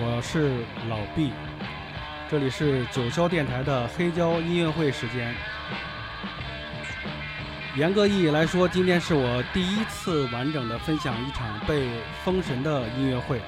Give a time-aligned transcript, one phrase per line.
[0.00, 1.32] 我是老毕，
[2.30, 5.34] 这里是九霄电台的黑胶音乐会时间。
[7.76, 11.88] 严格意义来说，今天是我第一次完整的分享一场被
[12.24, 13.40] 封神的音乐会，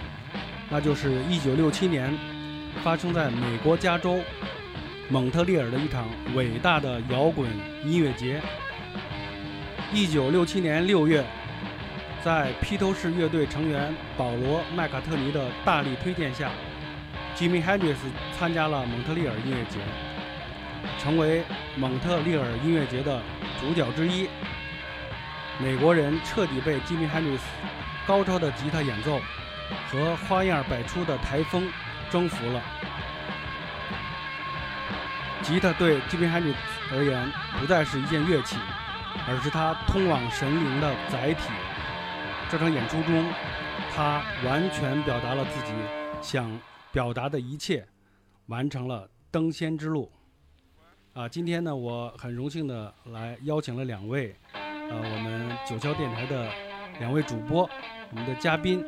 [0.69, 2.13] 那就是1967年
[2.82, 4.19] 发生在美国加州
[5.08, 7.48] 蒙特利尔的一场伟大的摇滚
[7.85, 8.40] 音乐节。
[9.94, 11.24] 1967年6月。
[12.23, 16.51] 在披头士乐队成员保罗·麦卡特尼的大力推荐下
[17.34, 17.97] ，Jimmy Hendrix
[18.38, 19.78] 参加了蒙特利尔音乐节，
[20.98, 21.42] 成为
[21.77, 23.23] 蒙特利尔音乐节的
[23.59, 24.28] 主角之一。
[25.59, 27.38] 美国人彻底被 Jimmy Hendrix
[28.06, 29.19] 高超的吉他演奏
[29.91, 31.66] 和花样百出的台风
[32.11, 32.61] 征服了。
[35.41, 36.55] 吉他对 Jimmy Hendrix
[36.92, 38.59] 而言不再是一件乐器，
[39.27, 41.48] 而是他通往神灵的载体。
[42.50, 43.24] 这场演出中，
[43.95, 45.72] 他完全表达了自己
[46.20, 46.50] 想
[46.91, 47.86] 表达的一切，
[48.46, 50.11] 完成了登仙之路。
[51.12, 56.50] 啊，今天呢，我很荣幸的来邀请了两位，呃，我们九霄电台的
[56.98, 57.70] 两位主播，
[58.10, 58.80] 我们的嘉宾，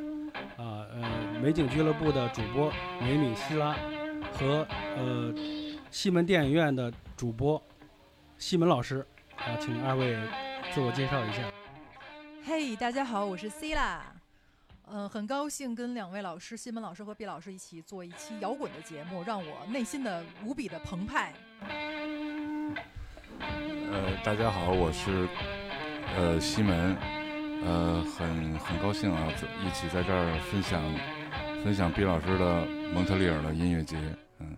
[0.57, 3.77] 啊，呃，美景俱乐部的主播美女希拉
[4.33, 5.33] 和呃
[5.89, 7.63] 西门电影院的主播
[8.39, 9.07] 西门老师，
[9.37, 10.17] 啊，请二位
[10.73, 11.52] 自我介绍一下。
[12.45, 14.13] 嘿，大家好，我是 C 啦，
[14.91, 21.33] 嗯，很高兴跟两位老师，西门老师和毕老师一起做一期摇滚的节目，让我内心的无比的澎湃。
[23.39, 25.29] 呃，大家好，我是
[26.17, 26.97] 呃西门，
[27.65, 29.33] 呃，很很高兴啊，
[29.65, 30.83] 一起在这儿分享
[31.63, 33.97] 分享毕老师的蒙特利尔的音乐节。
[34.41, 34.57] 嗯，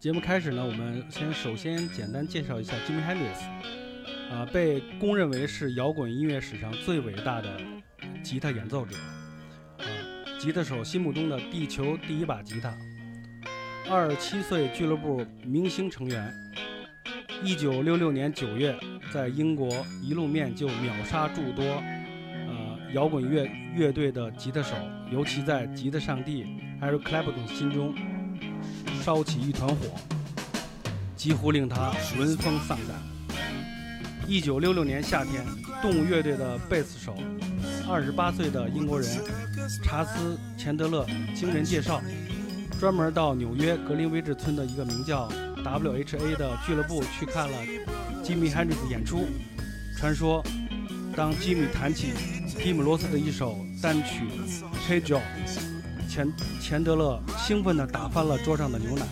[0.00, 3.87] 节目开始呢，我们先首先简单介绍一下 Jimmy Hendrix。
[4.30, 7.60] 啊，被公认为是摇滚音乐史上最伟大的
[8.22, 8.94] 吉他演奏者，
[9.78, 9.84] 啊，
[10.38, 12.76] 吉他手心目中的地球第一把吉他。
[13.90, 16.30] 二十七岁俱乐部明星成员，
[17.42, 18.78] 一九六六年九月
[19.10, 19.66] 在英国
[20.02, 24.74] 一露面就秒杀诸多呃摇滚乐乐队的吉他手，
[25.10, 26.44] 尤其在吉他上帝
[26.82, 27.94] Eric Clapton 心中
[29.00, 29.98] 烧起一团火，
[31.16, 33.07] 几乎令他闻风丧胆。
[34.28, 35.42] 一九六六年夏天，
[35.80, 37.16] 动物乐队的贝斯手，
[37.88, 39.08] 二十八岁的英国人
[39.82, 42.02] 查斯·钱德勒，经人介绍，
[42.78, 45.32] 专门到纽约格林威治村的一个名叫
[45.64, 47.56] W.H.A 的俱乐部去看了
[48.22, 49.26] 吉米·汉 i 斯演出。
[49.96, 50.44] 传说，
[51.16, 52.12] 当吉米弹起
[52.62, 54.26] 蒂姆·罗斯的一首单曲
[54.90, 55.22] 《Hey Joe》，
[56.06, 59.06] 钱钱德勒兴奋地打翻了桌上的牛奶，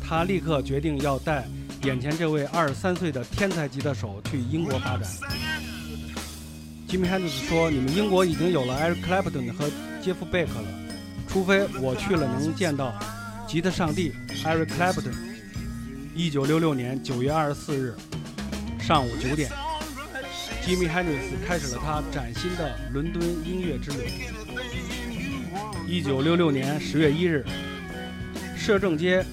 [0.00, 1.48] 他立刻决定要带。
[1.84, 5.02] 眼前这位二十三岁的天才吉他手去英国发展。
[6.88, 9.68] Jimmy Hendrix 说：“你们英国已经有了 Eric Clapton 和
[10.00, 10.68] 杰夫·贝克了，
[11.26, 12.94] 除非我去了能见到
[13.48, 14.12] 吉他上帝
[14.44, 15.12] Eric Clapton。”
[16.14, 17.94] 一九六六年九月二十四日
[18.78, 19.50] 上午九点
[20.64, 24.10] ，，Jimmy Hendrix 开始了他崭新的伦敦音乐之旅。
[25.88, 27.44] 一九六六年十月一日，
[28.56, 29.24] 摄政街。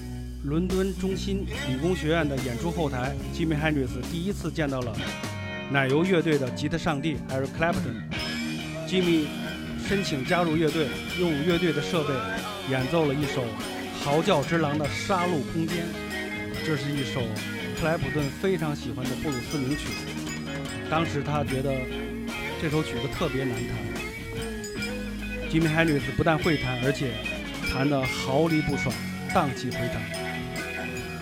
[0.43, 4.95] 伦敦中心理工学院的演出后台，Jimmy Hendrix 第一次见到了
[5.69, 8.03] 奶油乐队的吉他上帝 Eric Clapton。
[8.87, 9.25] Jimmy
[9.85, 10.87] 申请加入乐队，
[11.19, 12.13] 用乐队的设备
[12.69, 13.43] 演奏了一首
[14.01, 15.77] 嚎叫之狼的《杀戮空间》。
[16.65, 17.21] 这是一首
[17.77, 19.89] 克莱普顿非常喜欢的布鲁斯名曲。
[20.89, 21.73] 当时他觉得
[22.61, 23.75] 这首曲子特别难弹。
[25.51, 27.11] Jimmy Hendrix 不但会弹，而且
[27.69, 28.95] 弹得毫厘不爽，
[29.33, 30.18] 荡气回肠。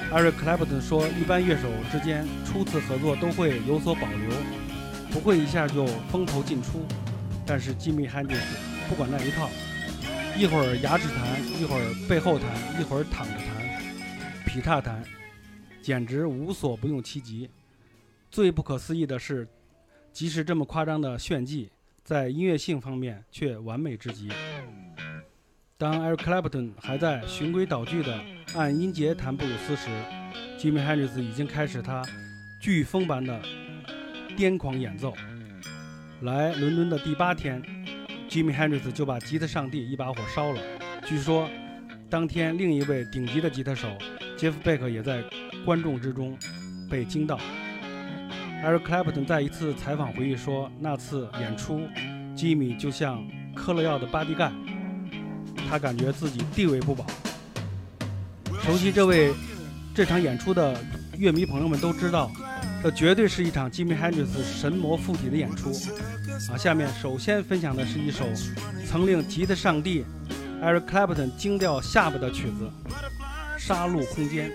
[0.10, 4.30] Eric Clapton 说：“一般乐手之间初次合作都会有所保留，
[5.12, 6.86] 不会一下就风头尽出。
[7.46, 8.40] 但是 Jimmy Hendrix
[8.88, 9.50] 不管那一套，
[10.38, 15.04] 一会儿牙齿弹，一会儿背后弹，一会儿躺着弹，劈叉弹，
[15.82, 17.50] 简直无所不用其极。
[18.32, 19.46] 最不可思议的是，
[20.14, 21.70] 即使这么夸张的炫技，
[22.06, 24.30] 在音乐性方面却完美至极。
[25.80, 28.20] 当 Eric Clapton 还在循规蹈矩的。”
[28.56, 29.90] 按音节弹布鲁斯时
[30.58, 32.02] ，Jimmy Hendrix 已经开始他
[32.60, 33.40] 飓风般的
[34.36, 35.14] 癫狂演奏。
[36.22, 37.62] 来伦敦的第八天
[38.28, 40.62] ，Jimmy Hendrix 就把吉他上帝一把火烧了。
[41.06, 41.48] 据说，
[42.10, 43.88] 当天另一位顶级的吉他手
[44.36, 45.24] Jeff Beck 也在
[45.64, 46.36] 观众之中
[46.90, 47.40] 被惊到。
[48.64, 51.82] Eric Clapton 在一次采访回忆说：“那次演出
[52.36, 53.24] ，Jimmy 就像
[53.54, 54.52] 嗑了药的巴蒂盖，
[55.70, 57.06] 他感觉自己地位不保。”
[58.64, 59.34] 熟悉这位
[59.96, 60.78] 这场演出的
[61.18, 62.32] 乐迷朋友们都知道，
[62.84, 65.72] 这绝对是一场 Jimmy Hendrix 神魔附体的演出。
[66.52, 68.26] 啊，下面首先分享的是一首
[68.86, 70.06] 曾令吉他上帝
[70.62, 72.70] Eric Clapton 惊掉下巴的曲子
[73.58, 74.52] 《杀戮空间》。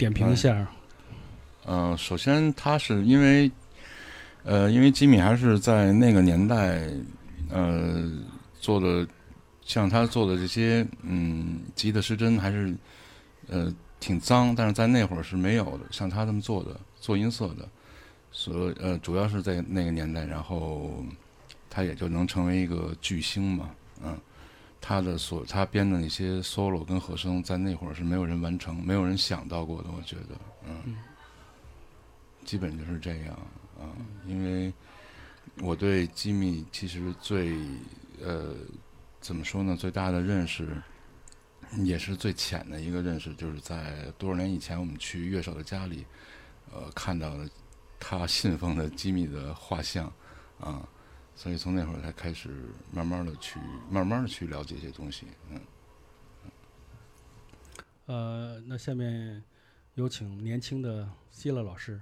[0.00, 0.66] 点评一下，
[1.66, 3.50] 嗯、首先他是因为，
[4.44, 6.88] 呃，因为吉米还是在那个年代，
[7.50, 8.10] 呃，
[8.58, 9.06] 做的
[9.62, 12.74] 像他做的这些，嗯，吉的失真还是，
[13.48, 13.70] 呃，
[14.00, 17.68] 挺脏，但是在那会儿是没有的，像他这么做的，做音色的，
[18.32, 21.04] 所呃，主要是在那个年代，然后
[21.68, 23.68] 他也就能成为一个巨星嘛，
[24.02, 24.18] 嗯。
[24.80, 30.96] 他的所他编的那些 solo 跟和声，在那会儿是没有人完成，没有人想到过的，我觉得，嗯，
[32.44, 33.34] 基本就是这样
[33.78, 33.92] 啊。
[34.26, 34.72] 因为
[35.60, 37.54] 我对吉米其实最
[38.22, 38.54] 呃
[39.20, 40.82] 怎么说呢，最大的认识，
[41.84, 46.06] 也是最浅的一个认识，就是在多少年以前，我们去乐手的家里，
[46.72, 47.46] 呃，看到了
[47.98, 50.10] 他信奉的吉米的画像
[50.58, 50.88] 啊。
[51.40, 52.50] 所以从那会儿才开始
[52.92, 53.58] 慢慢的去
[53.90, 55.58] 慢慢的去了解一些东西，嗯。
[58.04, 59.42] 呃，那下面
[59.94, 61.98] 有请年轻的希勒老师。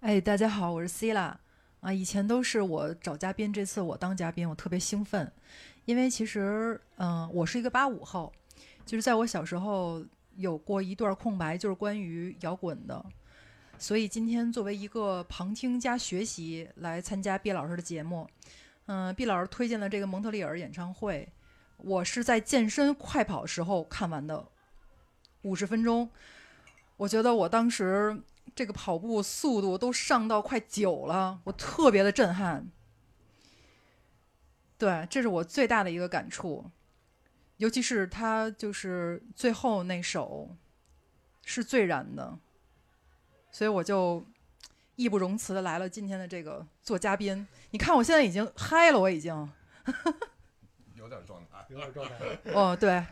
[0.00, 1.38] 哎，大家好，我是 C 啦。
[1.78, 5.32] 啊，以前都是我找嘉宾，这次我当嘉宾，我特别兴奋，
[5.84, 8.32] 因为其实，嗯、我是一个八五后，
[8.84, 10.04] 就是在我小时候
[10.34, 13.06] 有过一段空白，就是关于摇滚的，
[13.84, 18.26] 所以今天作为一个旁听加学习来参加毕老师的节目。
[18.86, 21.30] 嗯、毕老师推荐了这个蒙特利尔演唱会，
[21.76, 24.48] 我是在健身快跑时候看完的，
[25.42, 26.08] 五十分钟，
[26.96, 28.22] 我觉得我当时
[28.54, 32.66] 这个跑步速度都上到快九了，我特别的震撼。
[34.78, 36.70] 对，这是我最大的一个感触。
[37.58, 40.56] 尤其是他就是最后那首
[41.42, 42.38] 是最燃的，
[43.54, 44.20] 所以我就
[44.96, 47.46] 义不容辞的来了今天的这个做嘉宾。
[47.70, 49.32] 你看我现在已经嗨了，我已经
[50.96, 51.64] 有点状态。
[51.68, 52.16] 有点状态。
[52.52, 53.04] 哦，对，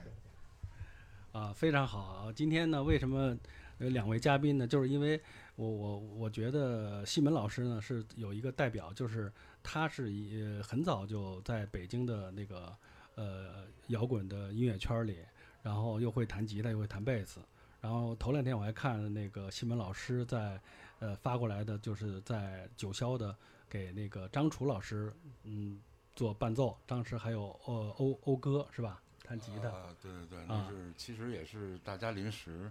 [1.31, 2.33] 啊，非常好。
[2.33, 3.39] 今天呢，为什么
[3.79, 4.67] 有两位嘉宾呢？
[4.67, 5.23] 就是因为
[5.55, 9.33] 我我我觉得西门老师呢是有一个代表，就是
[9.63, 12.77] 他是一呃很早就在北京的那个
[13.15, 15.19] 呃摇滚的音乐圈里，
[15.63, 17.39] 然后又会弹吉他，又会弹贝斯。
[17.83, 20.59] 然后头两天我还看那个西门老师在
[21.01, 23.37] 呃发过来的，就是在九霄的
[23.69, 25.13] 给那个张楚老师
[25.43, 25.79] 嗯
[26.15, 29.03] 做伴奏，当时还有呃欧欧哥是吧？
[29.25, 29.69] 弹吉他。
[29.69, 32.71] 啊，对对对，啊那是其实也是大家临时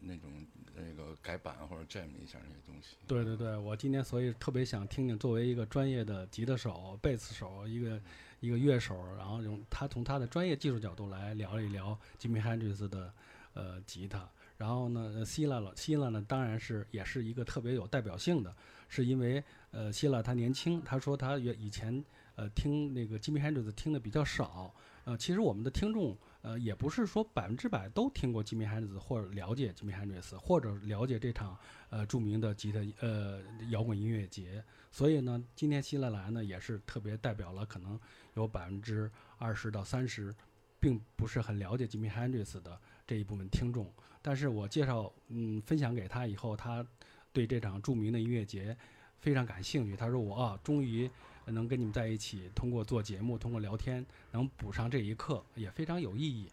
[0.00, 0.28] 那种
[0.74, 2.96] 那个改版或者 jam 一下那些东西。
[3.06, 8.00] 对对对，我今天所以特别想听听，作为一个专业的吉他手、贝斯手，一个
[8.40, 13.12] 一个乐手，然后用他从他的专业技术角度来聊一聊 Jimmy Hendrix 的
[13.54, 14.28] 呃吉他。
[14.60, 18.54] 然后呢，希拉老希拉呢，当然是也是一个特别有代表性的，
[18.90, 24.74] 是因为呃希拉他年轻，他说他原以前呃听那个 Jimmy Hendrix 听的比较少，
[25.04, 31.56] 呃其实我们的听众呃也不是说百分之百都听过 Jimmy Hendrix 或者了解 Jimmy Hendrix 或者了解这场
[31.88, 33.40] 呃著名的吉他呃
[33.70, 37.98] 摇滚音乐节，所以呢，今天希拉来呢也是特别代表了可能
[38.34, 40.34] 有百分之二十到三十，
[40.78, 42.78] 并不是很了解 Jimmy Hendrix 的
[43.10, 43.92] 这一部分听众。
[44.22, 46.86] 但是我介绍嗯分享给他以后，他
[47.32, 48.76] 对这场著名的音乐节
[49.18, 49.96] 非常感兴趣。
[49.96, 51.10] 他说我啊，终于
[51.46, 56.48] 能跟你们在一起，通过做节目，通过聊天，能补上这一课，也非常有意义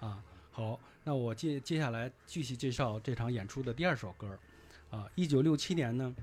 [0.00, 0.24] 啊。
[0.50, 4.38] 好，那我接接下来继续介绍这场演出的第二首歌
[4.88, 5.06] 啊。
[5.14, 6.16] 一九六七年呢，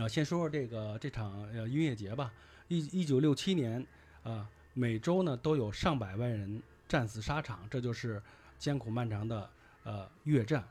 [0.00, 2.32] 啊，先说说这个这场呃音乐节吧。
[2.66, 3.86] 一一九六七年
[4.24, 8.20] 啊，每周呢都有上百万人战死沙场，这就是
[8.58, 9.50] 艰苦漫长的
[9.82, 10.64] 呃越战。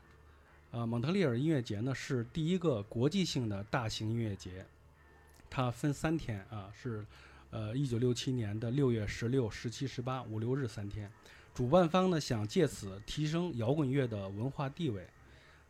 [0.70, 4.66] 呃，蒙特利尔音乐节呢是第一个国际性的大型音乐节，
[5.48, 7.06] 它分三天啊，是
[7.50, 11.08] 呃一九六七年的六月十六、十七、十八五六日三天。
[11.54, 15.08] 主办方呢想借此提升摇滚乐的文化地位，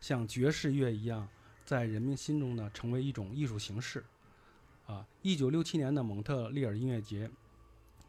[0.00, 1.28] 像爵士乐一样，
[1.66, 4.02] 在人民心中呢成为一种艺术形式。
[4.86, 7.30] 啊，一九六七年的蒙特利尔音乐节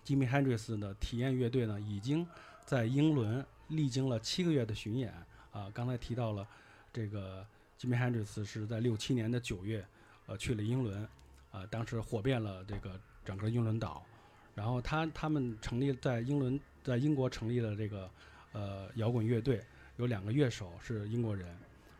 [0.05, 2.25] ，Jimmy Hendrix 的体验乐队呢已经
[2.65, 5.13] 在英伦历经了七个月的巡演。
[5.51, 6.45] 啊，刚才提到了
[6.91, 7.45] 这个
[7.79, 9.85] Jimmy Hendrix 是在六七年的九月，
[10.25, 11.07] 呃，去了英伦，
[11.51, 14.05] 啊，当时火遍了这个整个英伦岛。
[14.53, 18.09] 然后他他们成立在英伦，在英国成立了这个
[18.51, 19.63] 呃摇滚乐队，
[19.95, 21.55] 有两个乐手是英国人。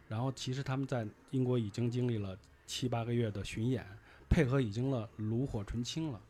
[0.10, 3.86] 然后其实他们在英国已经经历了七八个月的巡演，
[4.30, 6.22] 配合已经了炉火纯青了。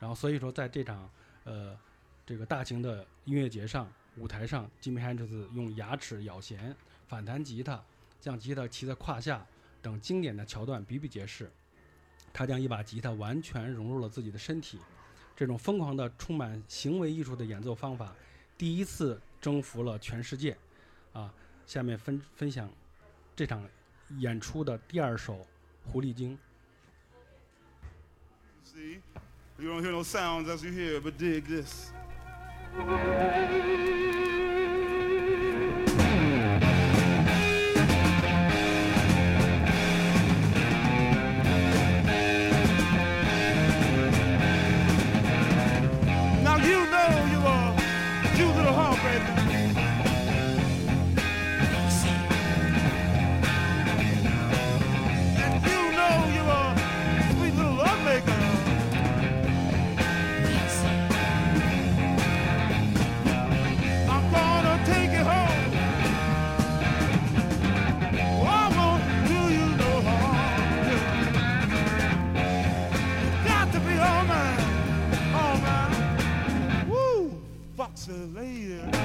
[0.00, 1.08] 然后所以说在这场
[1.44, 1.78] 呃
[2.26, 6.76] 这个大型的音乐节上，舞台上，Jimmy Hendrix 用牙齿咬弦、
[7.08, 7.82] 反弹吉他、
[8.20, 9.46] 将吉他骑在胯下
[9.80, 11.50] 等经典的桥段比比皆是。
[12.32, 14.78] 他将一把吉他完全融入了自己的身体，
[15.36, 18.14] 这种疯狂的、充满行为艺术的演奏方法，
[18.56, 20.56] 第一次征服了全世界。
[21.12, 21.32] 啊，
[21.66, 22.70] 下面分分享
[23.36, 23.66] 这场
[24.18, 25.34] 演出的第二首
[25.90, 26.38] 《狐狸精》。
[28.74, 29.00] See,
[29.58, 31.92] you don't hear no sounds as you hear, but dig this.
[78.08, 79.01] later.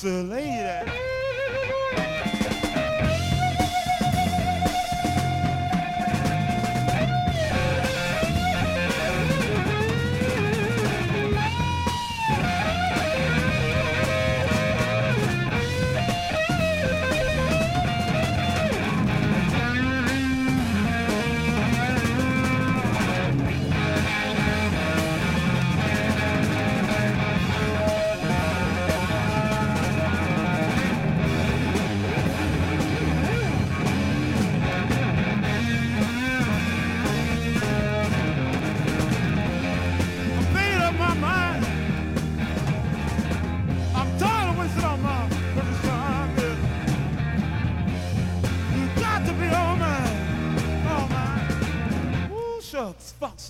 [0.00, 0.49] Celine.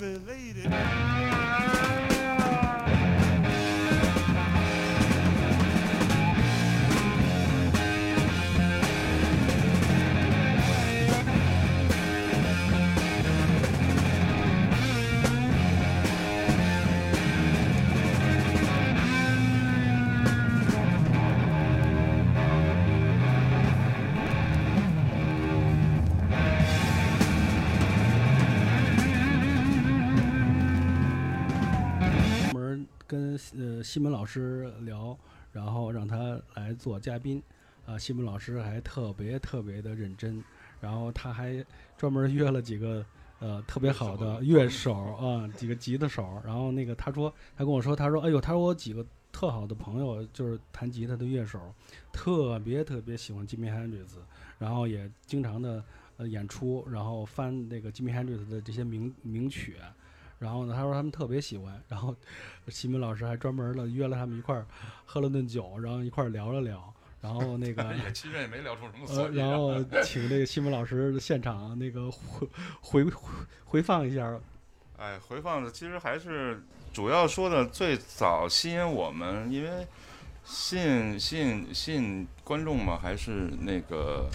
[0.00, 0.39] Believe.
[33.90, 35.18] 西门老师聊，
[35.50, 37.42] 然后让他来做嘉宾，
[37.85, 40.40] 啊，西门老师还特别特别的认真，
[40.80, 41.66] 然后他还
[41.99, 43.04] 专门约了几个
[43.40, 44.94] 呃特别好的乐手。
[44.94, 51.59] 啊，几个吉他手，然后那个他说他跟我说，他说哎呦，他说我有几个特好的朋友就是弹吉他的乐手，
[52.12, 54.20] 特别特别喜欢吉米·汉 d 斯，
[54.56, 55.82] 然后也经常的
[56.16, 59.75] 呃演出，然后翻那个吉米·汉 d 斯的这些名名曲。
[60.40, 62.16] 然后呢，他说他们特别喜欢，然后
[62.68, 64.66] 西门老师还专门的约了他们一块儿
[65.04, 69.49] 喝了顿酒，然后一块儿聊了聊，然后那个 也其实也没聊出什么呃，所以然。
[69.49, 72.49] 然后请那个西门老师现场那个回
[72.80, 73.12] 回回
[73.64, 74.40] 回放一下，
[74.97, 79.87] 哎，回放的其实还是主要说的最早吸引我们，因为
[80.42, 84.26] 吸引吸引吸引观众嘛，还是那个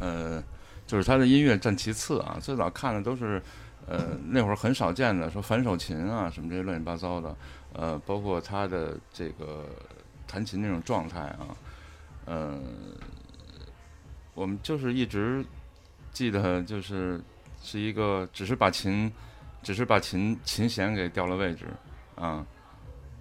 [0.00, 0.42] 呃，
[0.86, 2.38] 就是他的音乐占其次啊。
[2.40, 3.40] 最早看的都是
[3.86, 7.36] 呃那会儿很少见的，说反手琴啊什么这些乱七八糟的，
[7.72, 9.66] 呃，包括他的这个
[10.26, 11.56] 弹琴那种状态啊，
[12.26, 12.60] 呃，
[14.34, 15.44] 我们就是一直
[16.12, 17.20] 记得就是
[17.60, 19.12] 是一个只是把琴。
[19.64, 21.66] 只是把琴琴弦给调了位置，
[22.16, 22.44] 啊，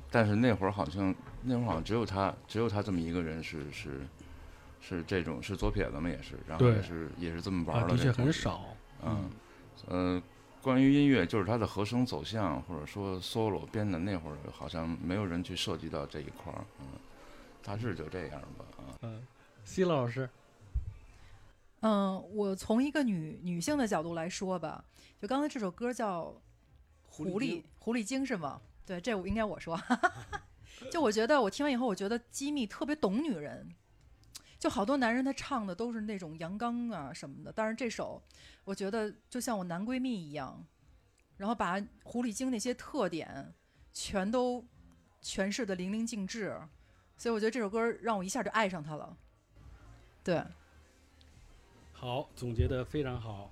[0.09, 4.01] 但是那会儿好像那会儿好像只有他只有他这么一个人是是
[4.79, 8.63] 是这种是左撇子嘛也是，然后也是也是这么玩的确这东西，很少，
[9.03, 9.29] 嗯，
[9.85, 10.23] 呃，
[10.61, 16.85] 关于音乐就是它的和声走向或者说 solo 编的那会儿好像没有人去涉及到这一块儿，嗯，
[17.63, 19.21] 大致就这样吧，啊，嗯，
[19.63, 20.29] 西老师，
[21.81, 24.83] 嗯，我从一个女女性的角度来说吧，
[25.19, 26.25] 就刚才这首歌叫
[27.07, 28.61] 《狐狸狐狸精》是吗？
[28.85, 29.79] 对，这我应该我说。
[30.89, 33.69] 就我觉得我听完以后，我觉得机密特别懂女人，
[34.61, 38.21] 就好多男人他唱的都是那种阳刚啊什么的，但是这首
[38.63, 40.63] 我觉得就像我男闺蜜一样，
[41.37, 43.51] 然后把狐狸精那些特点
[43.91, 44.63] 全都
[45.23, 46.55] 诠释的淋漓尽致，
[47.17, 49.17] 所以我觉得这首歌让我一下就爱上他了。
[50.23, 50.43] 对，
[51.91, 53.51] 好，总结的非常好。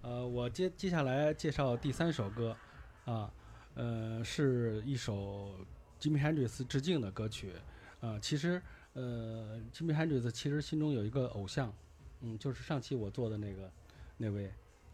[0.00, 2.56] 呃，我接接下来介绍第三首歌，
[3.04, 3.32] 啊，
[3.74, 5.54] 呃，是一首
[6.00, 7.52] 吉米·汉 d 斯致敬的歌曲。
[8.00, 8.60] 啊，其实，
[8.94, 11.72] 呃，，Jimmy Hendrix 其实心中有一个偶像，
[12.20, 13.70] 嗯，就是上期我做的那个
[14.16, 14.52] 那位，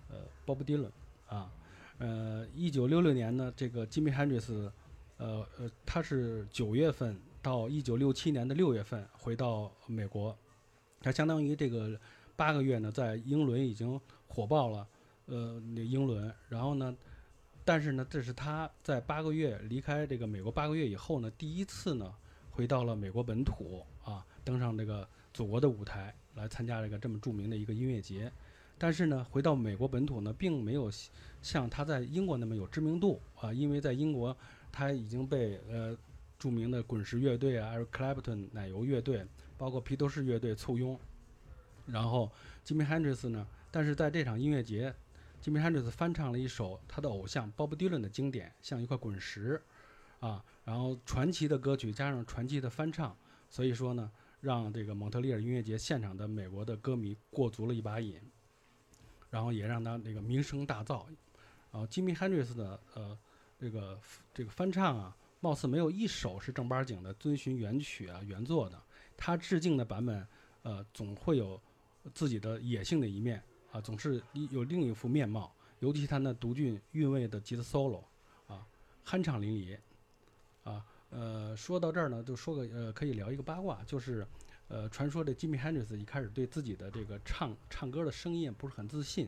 [0.08, 0.90] 呃，鲍勃迪伦
[1.26, 1.50] 啊。
[1.98, 4.70] 呃，一九六六年呢，这个 Jimmy Hendrix，，
[5.16, 10.36] 呃呃，他是九月份到一九六七年的六月份回到美国，
[11.00, 11.98] 他相当于这个
[12.36, 14.86] 八个月呢，在英伦已经火爆了，
[15.26, 16.96] 呃，那英伦，然后呢，
[17.64, 22.14] 但是呢，这是他在八个月离开这个美国八个月以后呢，第一次呢
[22.58, 28.32] 回到了美国本土啊，登上这个祖国的舞台来参加这个这么著名的一个音乐节。
[28.76, 30.90] 但是呢，回到美国本土呢，并没有
[31.40, 34.36] 像他在英国那么有知名度啊，因为在英国
[34.72, 35.96] 他已经被呃
[36.36, 39.24] 著名的滚石乐队啊，还有 Clapton 奶油乐队，
[39.56, 40.98] 包括披头士乐队簇拥。
[41.86, 42.28] 然后
[42.64, 44.92] 吉米·汉 d 斯呢，但是在这场音乐节，
[45.40, 49.62] 吉米·汉 d 斯翻唱了一首他的偶像鲍勃迪伦的经典，像一块滚石，
[50.18, 53.16] 啊，然后传奇的歌曲加上传奇的翻唱，
[53.48, 54.10] 所以说呢，
[54.42, 58.20] 让这个蒙特利尔音乐节现场的美国的歌迷过足了一把瘾，
[59.30, 61.06] 然后也让他这个名声大噪。
[61.72, 63.18] 然后吉米·汉 d 斯的呃
[63.58, 63.98] 这个
[64.34, 68.78] 这个翻唱啊，貌似没有一首是正八经的遵循原曲啊原作的，
[69.16, 70.26] 他致敬的版本
[70.60, 71.58] 呃总会有
[72.12, 78.04] 自己的野性的一面啊，总是有另一副面貌，尤其他那独具韵味的吉他 solo
[78.46, 78.66] 啊，
[79.06, 79.78] 酣畅淋漓
[80.68, 80.84] 啊。
[81.10, 84.26] 呃，说到这儿呢，就说个呃，可以聊一个八卦，就是
[84.68, 89.26] 呃，传说这吉米·汉 d 斯一开始对自己的这个唱唱歌的声音不是很自信，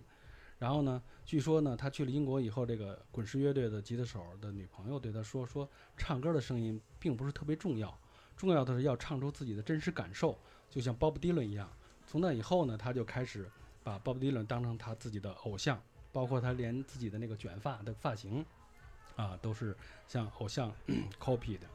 [0.59, 7.99] 然后呢，据说呢，他去了英国以后，这个滚石乐队的吉他手的女朋友对他说，说唱歌的声音并不是特别重要，
[8.37, 11.67] 重要的是要唱出自己的真实感受，就像鲍勃迪伦一样。
[12.07, 13.51] 从那以后呢，他就开始
[13.83, 15.81] 把鲍勃迪伦当成他自己的偶像，
[16.13, 18.45] 包括他连自己的那个卷发的发型，
[19.17, 20.73] 啊，都是向偶像
[21.21, 21.67] copy 的。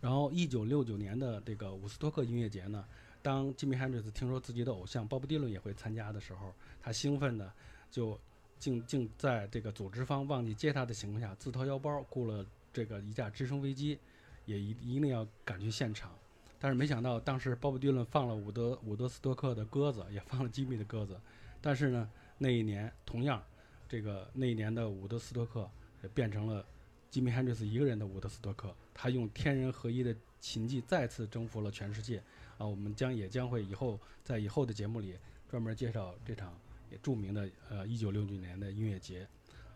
[0.00, 2.84] 然后，一九六九年的这个伍斯托克音乐节呢，
[3.20, 7.52] 当吉米·汉 d 斯听说自己的偶像鲍勃迪伦也会参加的时候，他兴奋的
[7.90, 8.18] 就
[8.58, 13.98] 竟竟在这个组织方忘记接他的情况下，自掏腰包雇了这个一架直升飞机，
[14.46, 16.10] 也一一定要赶去现场。
[16.58, 21.20] 但是没想到，当时鲍勃迪伦放了伍德伍德斯托克的鸽子，也放了吉米的鸽子。
[21.60, 23.42] 但是呢，那一年同样，
[23.86, 25.68] 这个那一年的伍德斯托克
[26.08, 26.64] 变成了
[27.10, 28.74] 吉米·汉 n 斯一个人的伍德斯托克。
[28.94, 32.22] 他用天人合一的琴技再次征服了全世界。
[32.58, 35.16] 啊，我们将也将会以后在以后的节目里
[35.48, 36.58] 专门介绍这场
[36.90, 39.26] 也著名的呃一九六九年的音乐节。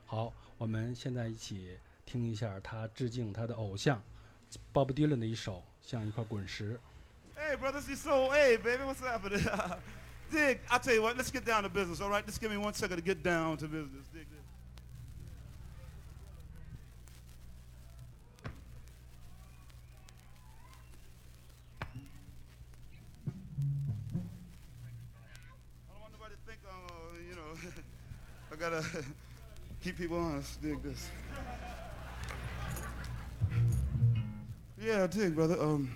[0.06, 4.02] 好，我们现在一起听一下他致敬他的偶像
[4.72, 5.62] Bob Dylan 的一首。
[5.86, 6.80] 像一块滚石。
[7.36, 8.30] Hey, brother, this is so.
[8.30, 9.38] Hey, baby, what's happening?
[10.32, 12.24] Dig, I'll tell you what, let's get down to business, all right?
[12.24, 14.08] Just give me one second to get down to business.
[14.10, 14.26] Dig
[28.52, 28.84] I gotta
[29.82, 30.60] keep people honest.
[30.62, 31.08] Dig this.
[34.80, 35.60] Yeah, I dig, brother.
[35.60, 35.90] Um,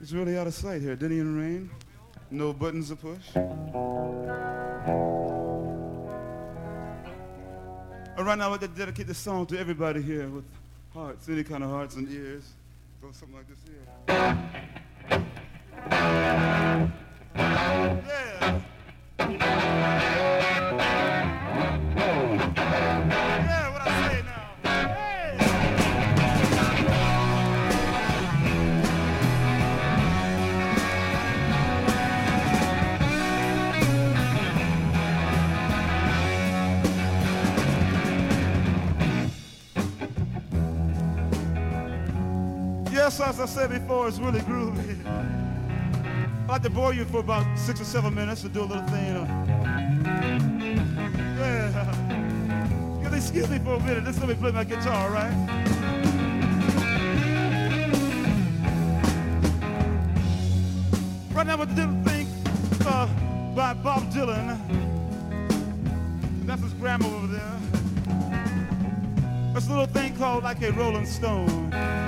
[0.00, 0.96] it's really out of sight here.
[0.96, 1.70] Didn't even rain.
[2.30, 3.36] No buttons to push.
[8.16, 10.44] All right, now I'd like to dedicate this song to everybody here with
[10.92, 12.52] hearts, any kind of hearts and ears.
[13.00, 13.84] Go something like this here.
[17.36, 18.27] Yeah,
[43.40, 44.96] as I said before, it's really groovy.
[45.06, 48.82] I'd like to bore you for about six or seven minutes to do a little
[48.88, 49.14] thing.
[51.38, 53.00] Yeah.
[53.02, 54.04] You'll excuse me for a minute.
[54.04, 55.32] Just let me play my guitar, all right?
[61.32, 62.28] Right now, what didn't think
[62.86, 63.06] uh,
[63.54, 64.58] by Bob Dylan.
[66.44, 67.58] That's his grandma over there.
[69.52, 72.07] That's a little thing called like a Rolling Stone.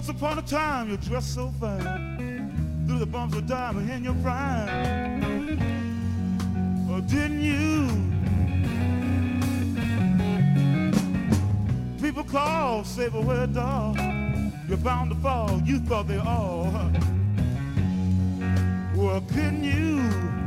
[0.00, 2.86] Once upon a time, you dressed so fine.
[2.86, 5.60] Through the bumps of diamond in your prime.
[6.90, 7.86] Oh, didn't you?
[12.00, 13.98] People call, say, but where dog?
[14.66, 15.60] You're bound to fall.
[15.66, 16.72] You thought they all.
[18.96, 19.64] Well, couldn't?
[19.64, 20.39] You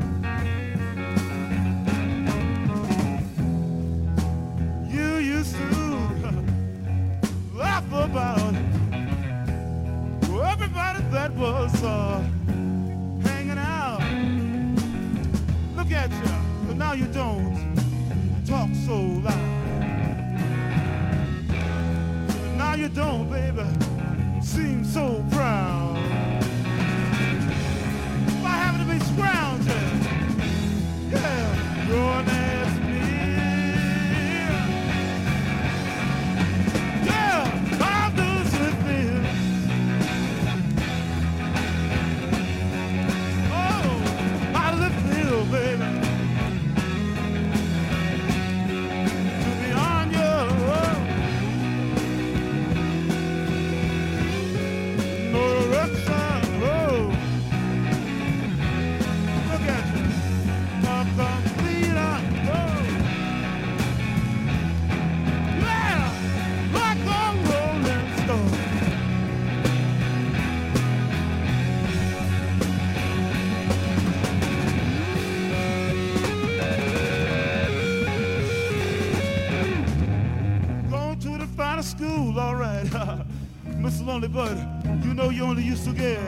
[85.91, 86.19] get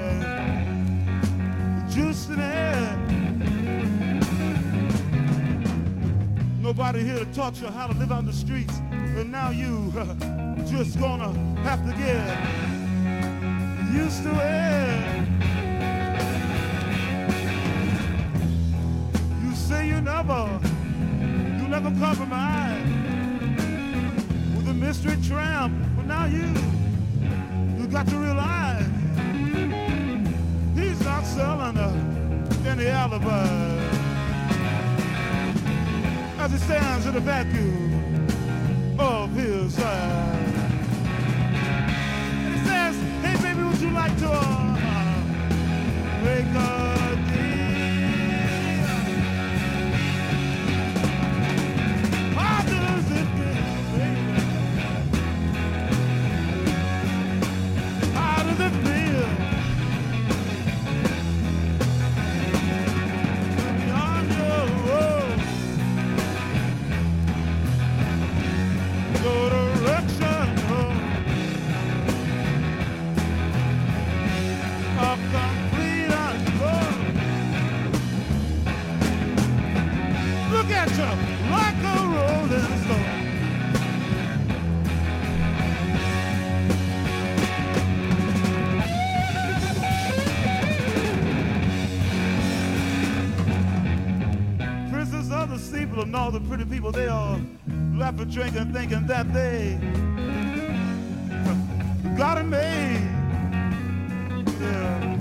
[1.90, 2.98] juice in it.
[6.60, 9.94] Nobody here to taught you how to live on the streets, and now you
[10.68, 12.26] just gonna have to get
[13.94, 15.26] used to it.
[19.44, 20.60] You say you never,
[21.62, 22.84] you never compromise
[24.58, 26.46] with a mystery tramp, but now you,
[27.80, 28.85] you got to realize
[31.26, 33.86] selling uh, any alibi.
[36.46, 38.28] as he stands in the vacuum
[39.00, 40.54] of his side.
[42.46, 44.76] And he says, Hey, baby, would you like to uh,
[46.24, 47.05] make a
[98.30, 99.78] drinking, thinking that they
[102.18, 103.02] got it made.
[104.62, 105.16] Yeah.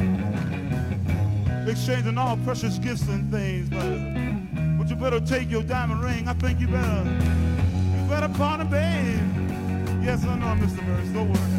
[1.68, 6.28] Exchanging all precious gifts and things, but, but you better take your diamond ring.
[6.28, 10.04] I think you better, you better pawn it, babe.
[10.04, 10.84] Yes, I know, Mr.
[10.86, 11.53] Burns, don't worry.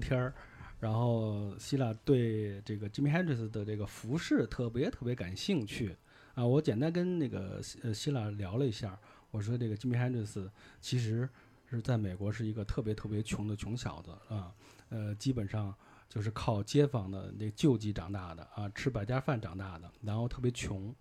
[0.00, 0.34] 天儿，
[0.80, 5.94] 然后希腊对这个 Jimmy Hendrix 的这个服饰特别特别感兴趣
[6.34, 6.44] 啊。
[6.44, 8.98] 我简单跟那个呃希腊聊了一下，
[9.30, 10.48] 我说这个 Jimmy Hendrix
[10.80, 11.28] 其实
[11.68, 14.52] 是在美国是一个特别特别穷的穷小子啊，
[14.88, 15.74] 呃，基本上
[16.08, 20.92] 就是靠街坊的那救济长大的啊，吃百家饭长大的，然后特别穷，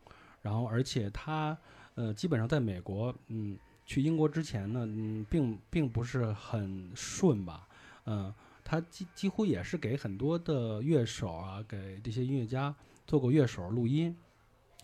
[0.41, 1.57] 然后而且他
[1.95, 3.57] 呃基本上在美国嗯。
[3.85, 7.67] 去英国之前呢，嗯，并并不是很顺吧，
[8.05, 8.31] 嗯，
[8.69, 12.75] 他几几乎也是给很多的乐手啊，给这些音乐家
[13.07, 14.15] 做过乐手录音，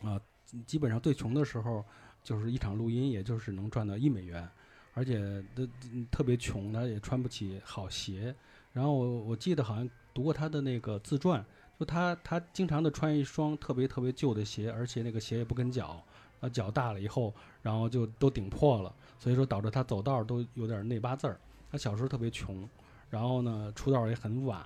[0.01, 0.19] 啊，
[0.65, 1.85] 基本上最穷的时候，
[2.23, 4.49] 就是一场录音，也就是能赚到一美元，
[4.95, 5.19] 而且
[5.53, 5.69] 的
[6.09, 8.35] 特别穷，他也穿不起好鞋。
[8.73, 11.45] 然后我我记得好像读过他的那个自传，
[11.79, 16.03] 就他他经常的穿一双特别特别旧的鞋，而且那个鞋也不跟脚。
[16.41, 21.39] 啊，脚大了以后，然后就都顶破了，所以说导致他走道都有点内八字儿。
[21.71, 22.67] 他小时候特别穷，
[23.09, 24.63] 然后呢出道也很晚，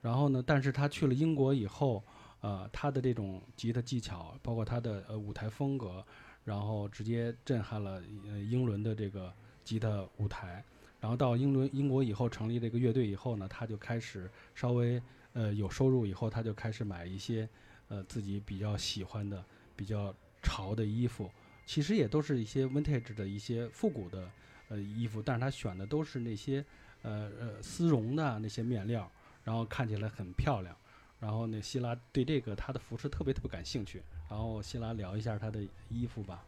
[0.00, 2.02] 然后呢，但是他去了英国以后，
[2.40, 6.04] 呃，他的这种吉他技巧，包括他的呃舞台风格，
[6.44, 9.32] 然后直接震撼了呃英伦的这个
[9.64, 10.64] 吉他舞台。
[11.00, 15.00] 然后到英伦英国以后，成立这个乐队以后呢，他就开始稍微
[15.32, 17.48] 呃有收入以后，他就开始买一些
[17.88, 20.14] 呃自己比较喜欢的比较。
[20.42, 21.30] 潮的衣服，
[21.66, 24.26] 其实也都是一些 vintage 的一些复古的
[24.70, 26.64] 呃衣服，但是他选的都是那些
[27.02, 29.10] 呃呃丝绒的那些面料，
[29.44, 30.74] 然后看起来很漂亮。
[31.18, 36.44] 然后那希拉对这个他的服饰特别特别感兴趣，然后希拉聊一下他的衣服吧。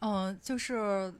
[0.00, 1.12] 嗯，就是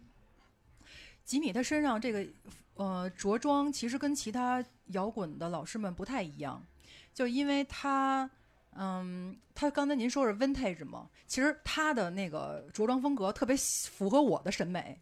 [1.25, 2.27] 吉米他身上这个
[2.75, 6.65] 呃着装其实跟其他摇滚的老师们不太一样，
[7.13, 8.31] 就因为他。
[8.75, 11.07] 嗯，他刚才您说是 vintage 嘛？
[11.27, 14.99] 其实他的那个着装风格特别符合我的审美，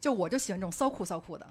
[0.00, 1.46] 就我就喜欢这种骚酷骚酷的，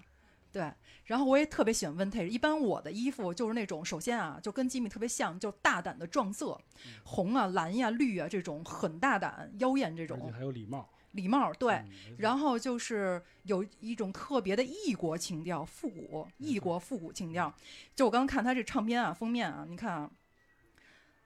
[0.51, 0.71] 对。
[1.05, 2.27] 然后我也特别喜欢 vintage。
[2.27, 6.59] 一般我的衣服就是那种，首先啊，就跟吉米特别像，就大胆的撞色，
[7.03, 10.31] 红啊、蓝呀、绿啊这种很大胆、妖艳这种。
[10.31, 10.87] 还有礼帽。
[11.13, 17.51] 礼帽，对，嗯然后就是有一种特别的异国情调，复古异国复古情调。
[17.95, 20.11] 就我刚刚看他这唱片啊，封面啊，你看啊，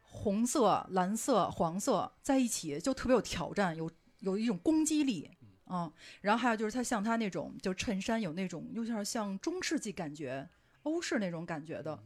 [0.04, 5.30] 红色、蓝色、黄色在一起就特别有挑战，有有一种攻击力。
[5.74, 10.48] 嗯，然后还有就是他像他那种就衬衫有那种有点像中世纪感觉、
[10.84, 12.00] 欧式那种感觉的，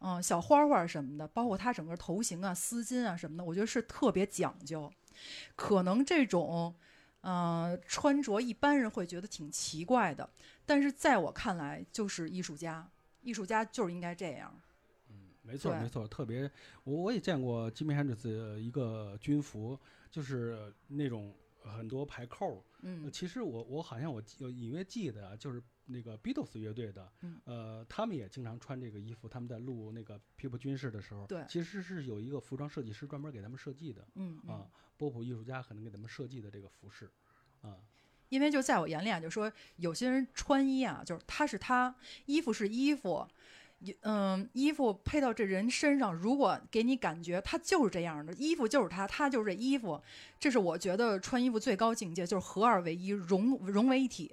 [0.00, 4.92] 嗯，小花花什么的，包括他整个头型啊、丝巾啊什么的，我觉得是特别讲究。
[5.54, 6.74] 可能这种，
[7.20, 10.28] 呃，穿着一般人会觉得挺奇怪的，
[10.66, 14.52] 但是在我看来，就是艺术家，艺术家就是应该这样。
[15.42, 16.50] 没错，没错，特别
[16.82, 19.78] 我我也见过吉米·亨德斯一个军服，
[20.10, 21.32] 就是那种
[21.62, 23.10] 很多排扣嗯。
[23.10, 27.40] 其实我我好像我记有隐约记得啊，就是那个 Beatles 乐队的，嗯。
[27.44, 29.28] 呃，他们也经常穿这个衣服。
[29.28, 31.44] 他们在录那个皮普军事的时候，对。
[31.48, 34.66] 其实是有一个服装设计师专门给他们设计的嗯嗯啊，
[34.96, 37.10] 波普艺术家可能给他们设计的这个服饰
[37.62, 37.78] 啊，
[38.28, 41.94] 因为就在我眼里啊，就说有些人穿衣啊，就是他是他，
[42.26, 43.30] 衣服是衣服，也
[44.02, 50.00] 嗯，衣服配到这人身上，如果给你感觉他就是这样的，衣服就是他，他就是这衣服，
[50.38, 54.32] 这是我觉得穿衣服最高境界，就是合二为一，融融为一体。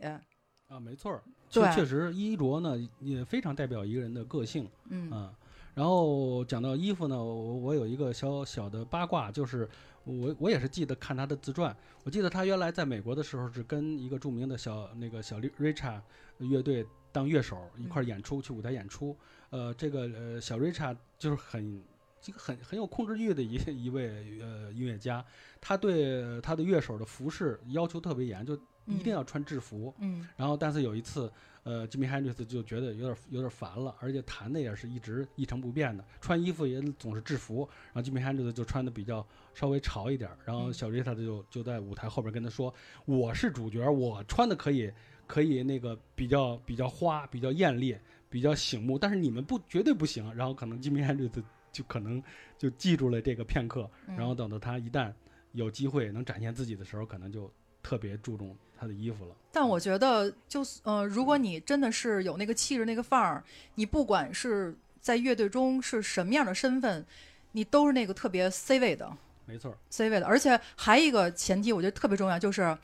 [0.68, 4.70] 啊，没错确确实衣着呢也非常代表一个人的个性。
[4.90, 5.34] 嗯啊。
[5.74, 9.68] 然后讲到衣服呢，我我有一个小小的八卦，就是
[10.04, 16.02] 我我也是记得看他的自传，我记得他原来在美国的时候是跟一个著名的小那个小 Richard
[16.38, 19.16] 乐队当乐手一块演出，去舞台演出。
[19.50, 21.82] 呃，这个呃小 Richard 就是很
[22.22, 25.26] 这个很很有控制欲的一 一位呃音乐家，
[25.62, 29.94] 他对他的乐手的服饰要求特别严，就一定要穿制服。
[30.00, 31.32] 嗯然后，但是有一次，
[31.64, 37.68] 呃，，Jimmy Hendrix 就觉得有点有点烦了，而且弹的也是一直一成不变的，穿衣服也总是制服。
[37.94, 42.74] 然后 Jimmy Hendrix 就穿的比较稍微潮一点，然后嗯小瑞塔就就在舞台后边跟他说
[43.06, 44.92] ：“我是主角，我穿的可以
[45.28, 47.96] 可以那个比较比较花，比较艳丽，
[48.30, 52.22] 比较醒目，但是你们不绝对不行。”然后可能吉米·亨德斯就可能
[52.58, 55.12] 就记住了这个片刻，嗯然后等到他一旦
[55.54, 59.36] 有机会能展现自己的时候，可能就特别注重他的衣服了。
[59.52, 63.44] 但我觉得，就是呃，如果你真的是有那个气质、那个范儿，
[63.76, 67.06] 你不管是在乐队中是什么样的身份，
[67.52, 69.12] 你都是那个特别 C 位的
[69.46, 69.76] 没错。
[69.90, 70.26] C 位的。
[70.28, 72.78] 而且还一个前提，我觉得特别重要，就是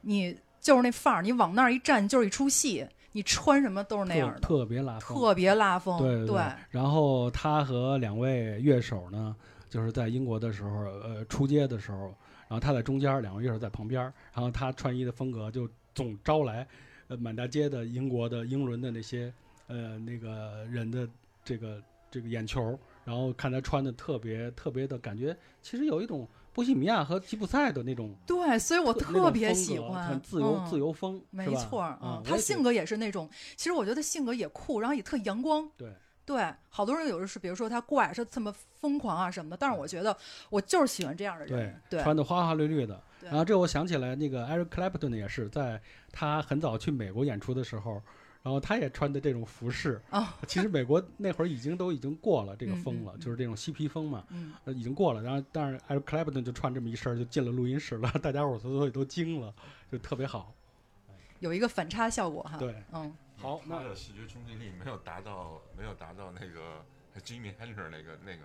[0.00, 5.16] 你就是那范儿，你往那儿一站就是一出戏，你穿什么都是那样的，特特别拉风。
[5.16, 5.98] 特别拉风。
[5.98, 9.36] 对对然后他和两位乐手呢，
[9.68, 12.06] 就是在英国的时候，呃，出街的时候，
[12.48, 16.66] 然后他在中间，两位乐手在旁边，然后他穿衣的风格就总招来，
[17.06, 19.32] 呃，满大街的英国的英伦的那些
[19.68, 21.08] 呃那个人的
[21.44, 28.16] 这个这个眼球，然后看他穿的特别特别的感觉，其实有一种波西米亚和吉普赛的那种。
[28.24, 35.68] 对，所以我特别喜欢，很自由、嗯自由风，没错儿，嗯，他性格也是那种，其实我觉得性格也酷，然后也特阳光。
[35.76, 35.92] 对
[36.24, 40.16] 对，好多人有的是，比如说他怪，是这么疯狂啊什么的，但是我觉得
[40.48, 41.78] 我就是喜欢这样的人。
[41.90, 42.98] 对，穿的花花绿绿的。
[43.20, 45.80] 然后这我想起来，那个 Eric Clapton 也是在
[46.12, 48.00] 他很早去美国演出的时候，
[48.44, 49.98] 然后他也穿的这种服饰。
[50.10, 55.22] 啊，其实美国那会儿已经都已经过了这个嗯风了，嗯就是这种嬉皮风嘛，嗯，呃，已经过了。
[55.22, 59.52] 然后，但是 Eric Clapton 就穿这么一身就进了录音室了，大家伙儿都都惊了，
[59.90, 60.54] 就特别好。
[61.40, 62.58] 有一个反差效果哈。
[62.58, 66.84] 对，嗯，好，他那的视觉冲击力没有达到，没有达到那个
[67.22, 68.42] Jimmy Hendrix 那个那个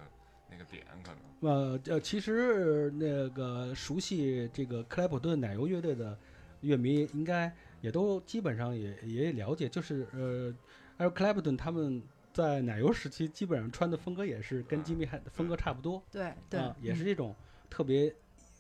[0.50, 1.20] 那个点，可能。
[1.42, 6.18] 呃呃，其实那个熟悉这个克莱普顿奶油乐队的
[6.62, 10.54] 乐迷，应该也都基本上也也了解，就是呃，
[10.98, 12.02] 艾尔克莱普顿他们
[12.34, 17.36] 在奶油时期基本上穿的风格也是跟吉米汉风格差不多，对对啊，，也是嗯这种
[17.70, 18.14] 特别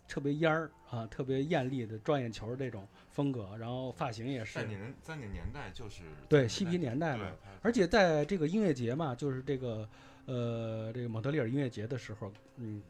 [0.08, 9.88] 特别烟儿啊，特别艳丽的转眼球这种风格，然后发型也是在，你们在那年代就是对嬉皮年代嘛，而且在这个音乐节嘛，就是这个
[10.26, 12.82] 呃这个蒙特利尔音乐节的时候，嗯，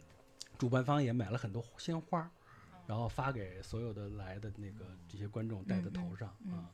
[0.58, 2.30] 主办方也买了很多鲜花，
[2.90, 6.66] 然后发给所有的来的那个这些观众戴在头上啊。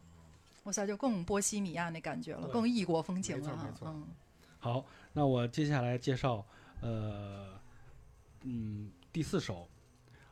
[0.64, 3.78] 哇塞，就更波西米亚那感觉了，更异国风情没错了哈没。
[3.78, 4.08] 错嗯
[4.58, 6.44] 好，那我接下来介绍
[6.80, 7.60] 呃
[8.44, 9.68] 嗯第四首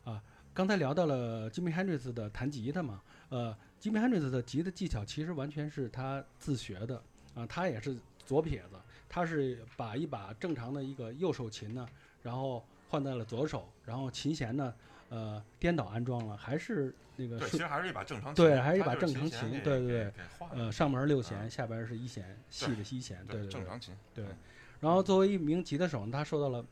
[0.05, 0.23] 啊，
[0.53, 7.03] 刚才聊到了 Jimmy Hendrix 的弹吉他嘛，呃，，Jimmy Hendrix 的吉他技巧其实完全是他自学的
[7.35, 8.77] 啊，他也是左撇子，
[9.09, 11.85] 他是把一把正常的一个右手琴呢，
[12.21, 14.73] 然后换在了左手，然后琴弦呢，
[15.13, 20.13] 呃，颠倒安装了，还是那个对，其实还是一把正常琴，对还是一把正常琴对对对
[20.53, 23.65] 呃上面是六啊弦，下边是一弦，细的一弦，对对对正。
[23.67, 24.35] 常琴，对嗯
[24.79, 26.65] 然后作为一名吉他手呢，他受到了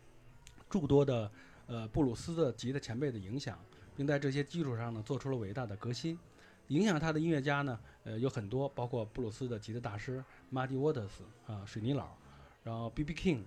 [0.68, 1.32] 诸多的
[1.68, 3.60] 呃布鲁斯的吉他前辈的影响，
[3.96, 6.18] 并在这些基础上呢做出了伟大的革新。
[6.70, 11.10] 影响他的音乐家呢，呃有很多，包括布鲁斯的吉他大师 Muddy Waters
[11.46, 12.18] 啊，水泥佬，
[12.64, 13.14] 然后 B.B.
[13.14, 13.44] King、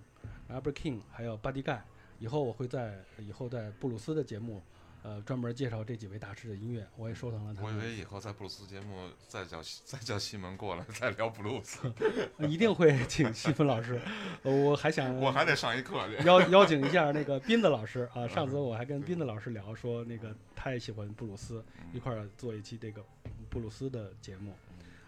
[0.49, 1.81] Albert King，还有 Buddy Guy。
[2.19, 4.61] 以后我会在以后在布鲁斯的节目，
[5.05, 7.75] 呃专门介绍这几位大师的音乐，我也收藏了他我以。
[7.75, 11.93] 为以后在布鲁斯节目再叫再叫西门过来再聊布鲁斯，
[12.49, 14.01] 一定会请西门老师，
[14.41, 16.25] 呃我还想我还得上一课去。
[16.25, 18.27] 邀邀请一下那个斌子老师啊。
[18.27, 23.05] 上次我还跟斌子老师聊说，那个他也喜欢布鲁斯，一块儿做一期这个
[23.47, 24.53] 布鲁斯的节目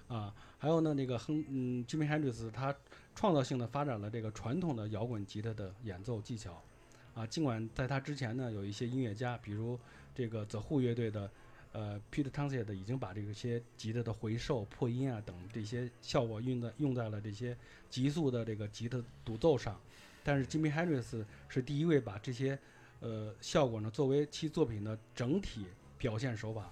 [0.07, 0.31] 啊。
[0.59, 2.75] 还有呢，那个亨嗯，Jimmy Hendrix 他
[3.15, 6.61] 创造性的发展了这个传统的摇滚吉他的演奏技巧
[7.17, 7.25] 啊。
[7.25, 9.79] 尽管在他之前呢，有一些音乐家，比如
[10.13, 11.31] 这个 The Who 乐队的
[11.71, 17.57] 呃 Peter Townshend 已经把这些吉他的回授、破音啊等这些效果用在用在了这些
[17.89, 19.79] 急速的这个吉他独奏上。
[20.23, 22.59] 但是 Jimmy Hendrix 是第一位把这些
[22.99, 25.65] 呃效果呢作为其作品的整体
[25.97, 26.71] 表现手法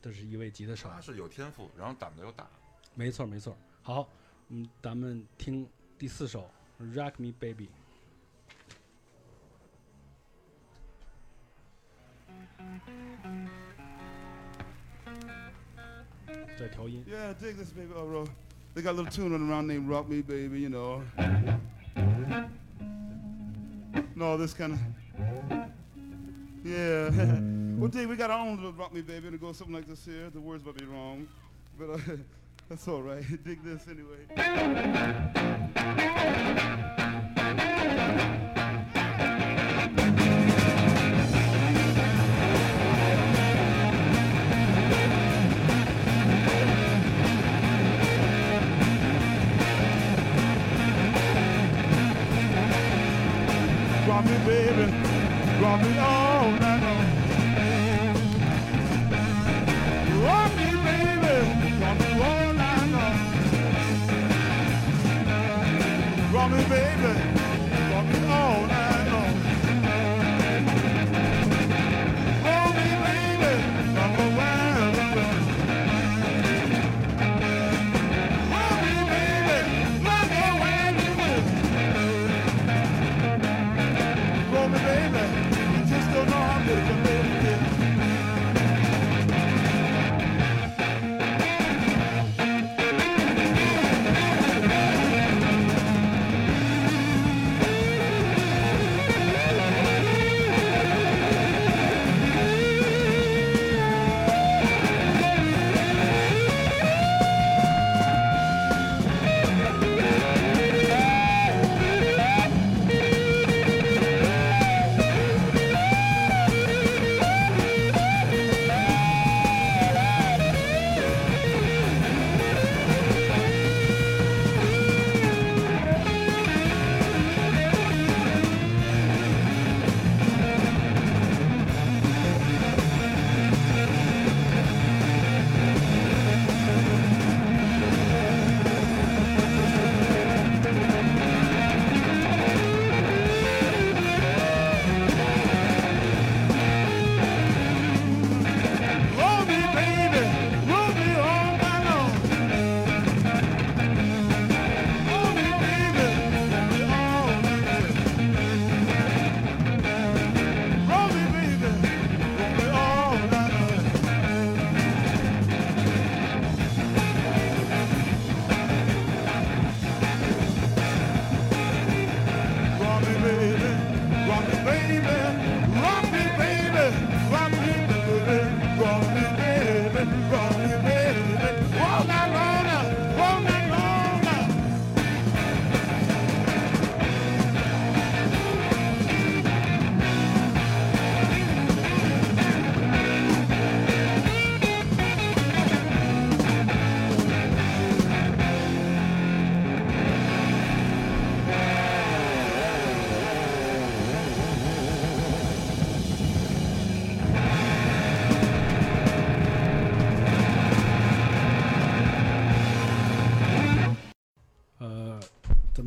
[0.00, 0.88] 的是一位吉他手。
[0.88, 2.48] 他是有天赋，然后胆子又大。
[2.94, 3.56] 没错没错。
[3.82, 4.08] 好，
[4.48, 5.68] 嗯，咱们听
[5.98, 6.50] 第四首
[6.94, 7.66] 《Rock Me Baby》。
[16.57, 17.03] 再调音。
[17.07, 17.93] Yeah, dig this, baby.
[17.95, 18.25] Oh, bro.
[18.75, 21.01] They got a little tune running around named Rock Me Baby, you know.
[24.15, 24.79] No, this kind of.
[26.63, 27.09] Yeah.
[27.79, 29.87] well, Dave, we got our own little Rock Me Baby, and it goes something like
[29.87, 30.29] this here.
[30.29, 31.27] The words might be wrong,
[31.77, 31.97] but uh,
[32.69, 33.23] that's all right.
[33.45, 34.27] dig this anyway.
[54.54, 54.92] baby,
[55.58, 56.23] brought me on.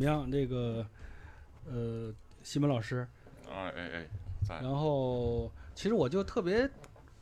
[0.08, 0.30] 怎么样？
[0.30, 0.86] 这个
[1.66, 3.06] 呃，西门老师，
[3.48, 4.08] 啊哎哎，
[4.46, 6.68] 在然后其实我就特别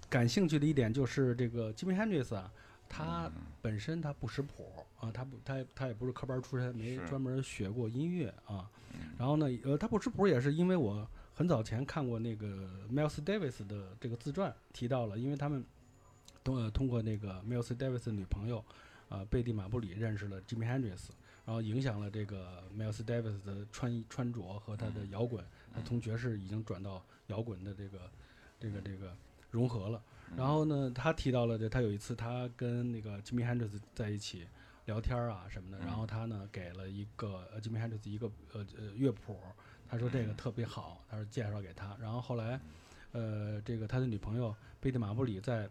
[0.09, 2.53] 感兴趣的一点就是这个 Jimmy Hendrix 啊，
[2.89, 8.71] 他嗯本身他不识谱啊，他不他他也不是科班出身，没专门学过音乐啊。
[8.95, 12.47] 嗯然后呢，呃，他不识谱也是因为我很早前看过那个
[12.91, 15.63] Miles Davis 的这个自传，提到了，因为他们
[16.45, 18.65] 通呃通过那个 Miles Davis 的女朋友
[19.09, 21.09] 啊、贝蒂马布里认识了 Jimi Hendrix，
[21.47, 25.11] 然后影响了这个 Miles Davis 的穿衣穿着和他的嗯。
[25.13, 28.11] 摇滚，他从爵士已经转到摇滚的这个
[28.59, 29.17] 这个这个
[29.51, 30.03] 融合了。
[30.33, 30.37] 嗯。
[30.37, 34.45] 然后呢，他提到了这，他有一次他跟那个 Jimmy Hendrix 在一起
[34.87, 39.39] 聊天啊什么的，然嗯后他呢给了一个呃 Jimmy Hendrix 一个呃呃乐谱，
[39.89, 40.37] 他说这个嗯。
[40.37, 42.61] 特别好，他说介绍给他，然后后来
[43.13, 45.71] 呃这个他的女朋友贝蒂马布里在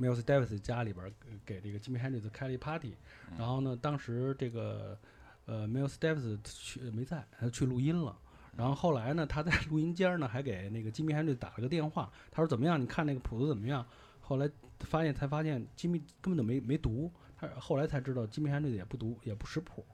[0.00, 1.12] Miles Davis 家里边
[1.44, 2.94] 给这个 Jimmy Hendrix 开了一 party，
[3.30, 4.98] 嗯然后呢当时这个
[5.44, 8.16] 呃 Miles Davis 去没在，他去录音了。
[8.56, 12.80] 然后后来呢，他在录音间儿呢，还给那个 Jimmy Hendrix 打了个电话，他说怎么样？
[12.80, 13.86] 你看那个谱子怎么样？
[14.20, 19.84] 后来发现才发现 Jimmy 根本就没没读，他后来才知道 Jimmy Hendrix 也不读，也不识谱。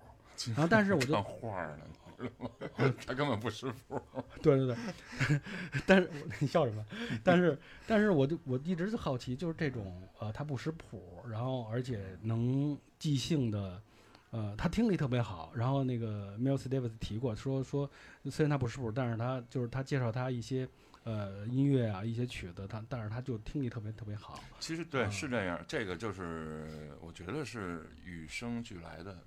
[0.49, 1.61] 然后但是我就看画
[2.17, 2.95] 知道吗？
[3.07, 4.01] 他根本不识谱。
[4.43, 4.67] 对对
[5.29, 5.41] 对，
[5.87, 6.11] 但是
[6.41, 6.85] 你笑什么？
[7.25, 13.81] 但是但是我就我一直就好奇，就是这种呃，他不识谱，然后而且能即兴的，
[14.31, 15.53] 呃，他听力特别好。
[15.55, 17.91] 然后那个 Miles Davis 提过说说，
[18.31, 20.69] 虽然他不识谱，但是他就是他介绍他一些
[21.05, 24.43] 呃音乐啊一些曲子，他但是他就听力特别特别好。
[24.61, 29.19] 其实对啊是这样，这个就是我觉得是与生俱来的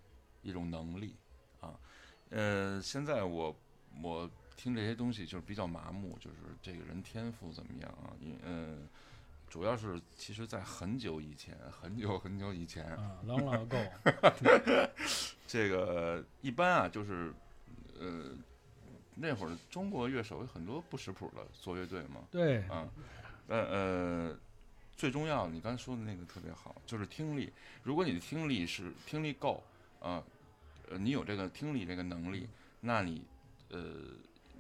[0.41, 1.28] 一种能力啊。
[2.30, 3.55] 呃，现在我
[4.01, 8.13] 我听这些东西就是比较麻木，就是这个人天赋怎么样啊？
[8.19, 8.77] 因呃，
[9.49, 14.89] 主要是其实在很久以前，很久很久以前，啊，long long ago，
[15.47, 17.34] 这个一般啊，就是
[17.99, 18.32] 呃
[19.15, 22.88] 那会儿中国乐手有很多不识谱的做乐队嘛，对，啊，
[23.47, 24.39] 呃呃，
[24.95, 27.51] 最重要，你刚才说的那个特别好，就是听力。
[27.82, 29.63] 如果你的听力是听力够
[29.99, 30.23] 啊，呃，
[30.97, 32.47] 你有这个听力这个能力，
[32.79, 33.25] 那你
[33.69, 33.95] 呃，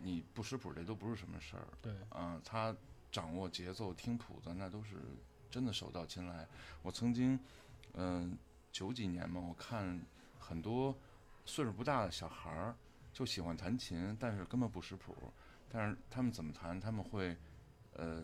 [0.01, 2.39] 你不识谱这都不是什么事儿对，啊。
[2.45, 2.75] 他
[3.11, 4.97] 掌握节奏、听谱子，那都是
[5.49, 6.47] 真的手到擒来。
[6.83, 7.39] 我曾经，
[7.93, 8.37] 嗯、
[8.71, 9.99] 九几年嘛，我看
[10.37, 10.95] 很多
[11.45, 12.75] 岁数不大的小孩儿
[13.11, 15.15] 就喜欢弹琴，但是根本不识谱。
[15.71, 16.79] 但是他们怎么弹？
[16.79, 17.35] 他们会，
[17.93, 18.23] 呃，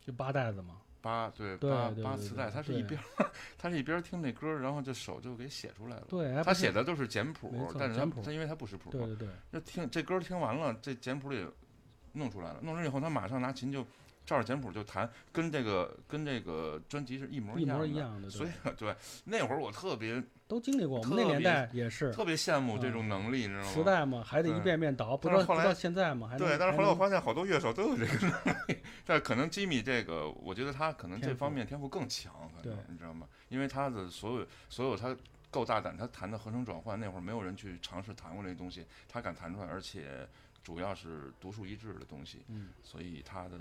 [0.00, 6.06] 就八代子嘛，扒对对扒对对对扒磁带，他是一边儿他是一边儿听那歌儿，然后这手就给写出来了。
[6.08, 11.46] 对，他写的都是简谱但是他因为他不识谱嘛，对对对，就听这歌儿听完了，这简谱里
[12.12, 13.86] 弄出来了，弄出来以后他马上拿琴就
[14.24, 17.86] 照着简谱就弹，跟这个跟这个专辑是一模一样的。
[17.86, 22.12] 模一样的，所以对，对那会儿我特别都经历过，我们那年代也是。
[22.12, 23.70] 特别羡慕这嗯种能力，你知道吗？
[23.72, 28.30] 时代嘛，还得一遍遍倒，不知但是后来道不知道现在嘛，还能对，但是后来我发现好多乐手都有这个能
[28.68, 28.76] 力，
[29.06, 33.26] 但可能吉米这个，我觉得他可能这方面天赋更强，可对能你知道吗？
[33.48, 35.16] 因为他的所有所有他
[35.50, 40.28] 够大胆，他弹的合成转换那会儿没有人去尝试弹过这个东西，他敢弹出来，而且
[40.62, 43.58] 主要是独树一帜的东西，嗯，所以他的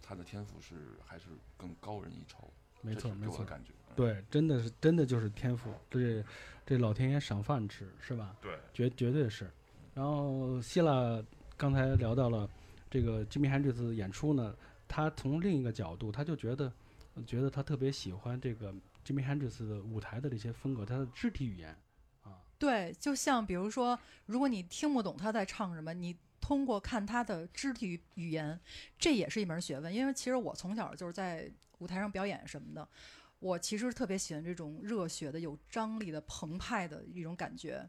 [0.00, 1.24] 他的天赋是还是
[1.56, 2.48] 更高人一筹，
[2.80, 3.72] 没错没错，感觉。
[3.94, 6.24] 嗯对，真的是真的就是天赋，这
[6.64, 8.34] 这老天爷赏饭吃是吧？
[8.40, 9.50] 对，绝绝对是。
[9.94, 11.22] 然后希腊
[11.56, 12.48] 刚才聊到了
[12.90, 14.54] 这个吉米汉这次演出呢，
[14.88, 16.72] 他从另一个角度，他就觉得
[17.26, 18.74] 觉得他特别喜欢这个
[19.04, 21.76] 吉米汉这次的舞台的这些风格，他的肢体语言
[22.22, 28.58] 啊，对，就像比如说，如果你听不懂他在唱什么，你通过看他的肢体语言，
[28.98, 29.94] 这也是一门学问。
[29.94, 32.88] 因为其实我从小就是在舞台上表演什么的，
[33.42, 37.84] 我其实特别喜欢这种热血的、有张力的、澎湃的一种感觉。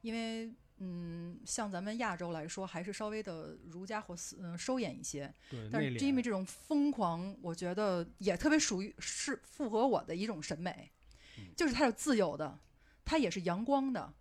[0.00, 0.48] 因为，
[0.78, 5.32] 嗯，像咱们亚洲来说，还是稍微的儒家或斯嗯收敛一些。
[5.50, 10.88] 对，但是 Jimmy，这种疯狂，我觉得也特别属于是符合我的一种审美，
[11.36, 11.52] 嗯。
[11.56, 12.56] 就是他是自由的，
[13.04, 14.14] 他也是阳光的，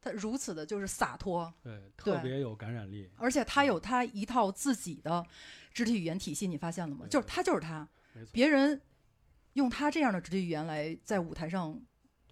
[0.00, 5.26] 他如此的就是洒脱，对，特别有感染力，而且他有他一套自己的
[5.72, 7.06] 肢体语言体系，你发现了吗？
[7.10, 7.88] 就是他就是他，
[8.32, 8.80] 别人
[9.54, 11.80] 用他这样的肢体语言来在舞台上，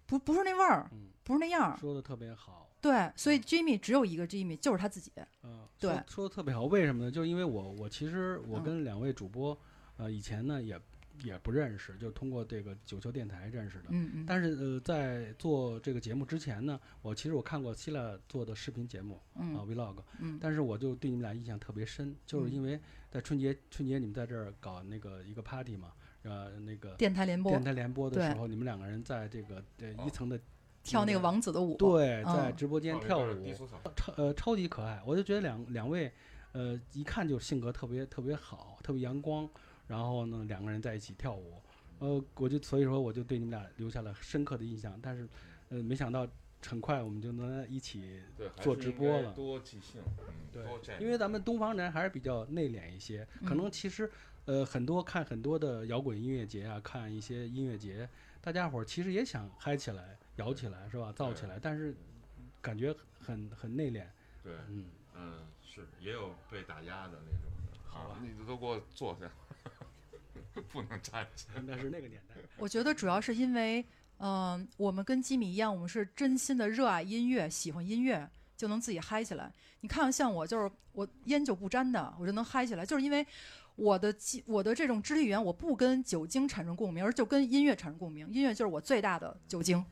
[0.05, 1.77] 不不是那味儿，嗯，不是那样儿。
[1.77, 2.69] 说的特别好。
[2.81, 5.11] 对，所以 Jimmy 只有一个 Jimmy，就是他自己。
[5.43, 6.63] 嗯，对说说的特别好。
[6.63, 7.11] 为什么呢？
[7.11, 9.55] 就是因为我我其实我嗯跟两位主播，
[9.97, 10.81] 呃，以前呢也
[11.23, 13.89] 也不认识，就通过这个九球电台认识的。
[13.89, 14.25] 嗯嗯。
[14.25, 25.93] 但是呃，在做这个节目之前呢，我其实我看过希腊做的视频节目啊嗯，vlog，嗯但是我就对你们俩印象特别深，就是嗯因为在春节春节你们在这儿搞那个一个 party 嘛，
[26.23, 27.51] 呃，那个电台联播。
[27.51, 30.39] 电台联播的时候，你们两个人在这个呃一层的
[30.83, 31.75] 跳那个王子的舞。
[31.77, 33.53] 对，在嗯直播间跳舞，
[33.95, 36.11] 超呃超级可爱，我就觉得两两位，
[36.51, 39.49] 呃，一看就性格特别特别好，特别阳光，
[39.87, 41.61] 然后呢两个人在一起跳舞，
[41.99, 45.27] 呃，我就所以说我就对你们俩留下了深刻的印象，但是
[45.69, 46.27] 呃没想到
[46.67, 48.21] 很快我们就能一起
[48.59, 49.33] 做直播了。
[49.33, 54.09] 多即兴，嗯，对因为咱们东方人还是比较内敛一些，可嗯能其实
[54.45, 58.07] 呃很多看很多的摇滚音乐节啊，看一些音乐节，
[58.41, 61.11] 大家伙儿其实也想嗨起来、摇起来是吧？
[61.13, 61.95] 造起来，但是
[62.61, 64.05] 感觉很很内敛，
[64.43, 64.85] 对，嗯，
[65.15, 67.77] 嗯，是也有被打压的那种的。
[67.87, 69.29] 好吧你都给我坐下，
[70.71, 71.61] 不能站起来。
[71.67, 72.35] 那是那个年代。
[72.57, 73.85] 我觉得主要是因为，
[74.19, 79.51] 嗯、我们跟吉米一样，我们是真心的热爱音乐，喜欢音乐，就能自己嗨起来。
[79.81, 83.25] 你看，像我就是我烟酒不沾的，我就能嗨起来，就是因为
[83.75, 88.27] 我的肌我的这种肢体语言，我不跟酒精产生共鸣，而就跟音乐产生共鸣。
[88.29, 89.83] 音乐就是我最大的酒精。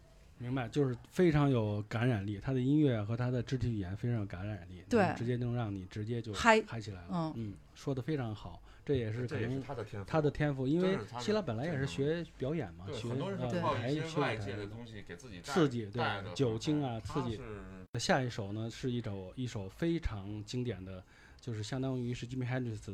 [0.42, 7.10] 明白，就是非常有感染力，他的音乐和他的肢体语言非常有感染力，对直接能让你直接就嗨嗨起来了。
[7.12, 10.10] 嗯嗯，说的非常好，这也是可这也是能他的天赋。
[10.10, 16.02] 他的天赋，因为希拉本来也是学表演嘛，对学很多人呃是靠外界的东西给自己带刺激对
[16.34, 21.04] 酒精啊他刺激是下一首呢是一首一首非常经典的，
[21.42, 22.94] 就是相当于是 Jimi Hendrix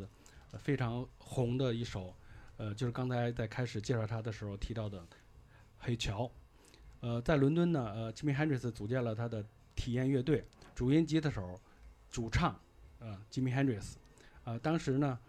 [0.58, 2.14] 非常红的一首，
[2.58, 5.00] 呃，就是刚才在开始介绍他的时候提到的
[5.78, 6.24] 《黑桥》。
[7.02, 9.46] 呃，在伦敦呢，呃，Jimmy Hendrix 组建了他的
[9.76, 10.44] 体验乐队，
[10.74, 11.60] 主音吉他手、
[12.10, 12.60] 主唱，
[13.00, 13.94] 呃，Jimmy Hendrix。
[14.44, 15.20] 呃，当时呢，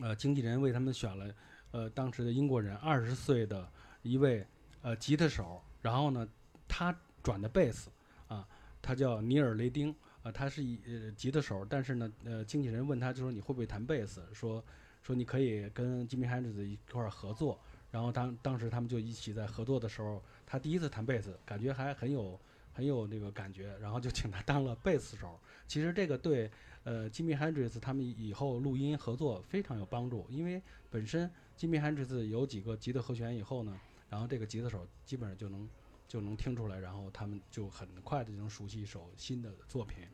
[0.00, 1.34] 呃，经纪人为他们选了，
[1.72, 3.70] 呃，当时的英国人二十岁的
[4.02, 4.46] 一位
[4.82, 6.26] 呃吉他手，然后呢，
[6.66, 7.90] 他转的贝斯，
[8.28, 8.46] 啊，
[8.80, 9.94] 他叫尼尔雷丁，
[10.32, 14.62] 他是一呃吉他手，但是呢，呃，经纪人问他就说你会不会弹贝斯，说
[15.02, 17.58] 说你可以跟 Jimmy Hendrix 一块儿合作，
[17.90, 22.38] 然后当当时他们就一起在合作的时候，他第一次弹贝斯，感觉还很有
[22.72, 25.38] 很有那个感觉，然后就请他当了贝斯手。
[25.66, 26.50] 其实这个对
[26.84, 35.68] 呃 Jimmy Hendrix 他们以后录音合作非常有帮助，因为本身 Jimmy Hendrix 有几个吉他和弦以后呢，然后这个吉他手基本上就能
[36.06, 40.06] 就能听出来，然后他们就很快的就能熟悉一首新的作品。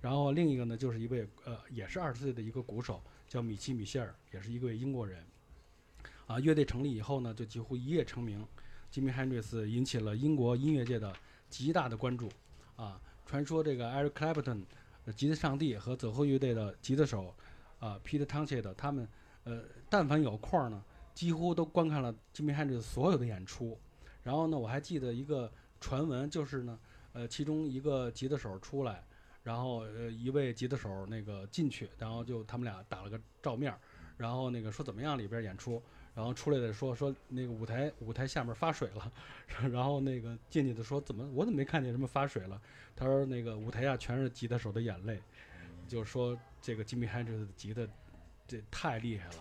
[0.00, 5.24] 然后另一个呢，就是一位呃也是二十岁的一个鼓手，叫米奇米歇尔，也是一位英国人。
[6.26, 8.46] 啊，乐队成立以后呢，就几乎一夜成名。
[8.92, 11.14] Jimi Hendrix 引起了英国音乐界的
[11.48, 12.28] 极大的关注。
[12.76, 14.64] 啊，传说这个 Eric Clapton，
[15.04, 17.34] 呃吉他上帝和走后乐队的吉他手
[17.78, 19.06] 啊 Peter Townshend，他们
[19.44, 20.82] 呃但凡有空呢，
[21.14, 23.78] 几乎都观看了 Jimi Hendrix 所有的演出。
[24.22, 26.78] 然后呢，我还记得一个传闻，就是呢，
[27.12, 29.04] 呃，其中一个吉他手出来，
[29.42, 33.78] 然后呃一位吉他手那个进去，然后就他们俩打了个照面儿，
[34.16, 35.82] 然后那个说怎么样里边演出，
[36.14, 39.12] 然后出来的说说那个舞台舞台下面发水了，
[39.72, 42.60] 然后那个进去的说怎么我怎么没看见什么发水了？
[42.94, 45.18] 他说那个舞台下全是吉他手的眼泪，
[45.88, 47.86] 就说这个 Jimi Hendrix 的吉他
[48.46, 49.34] 这太厉害了。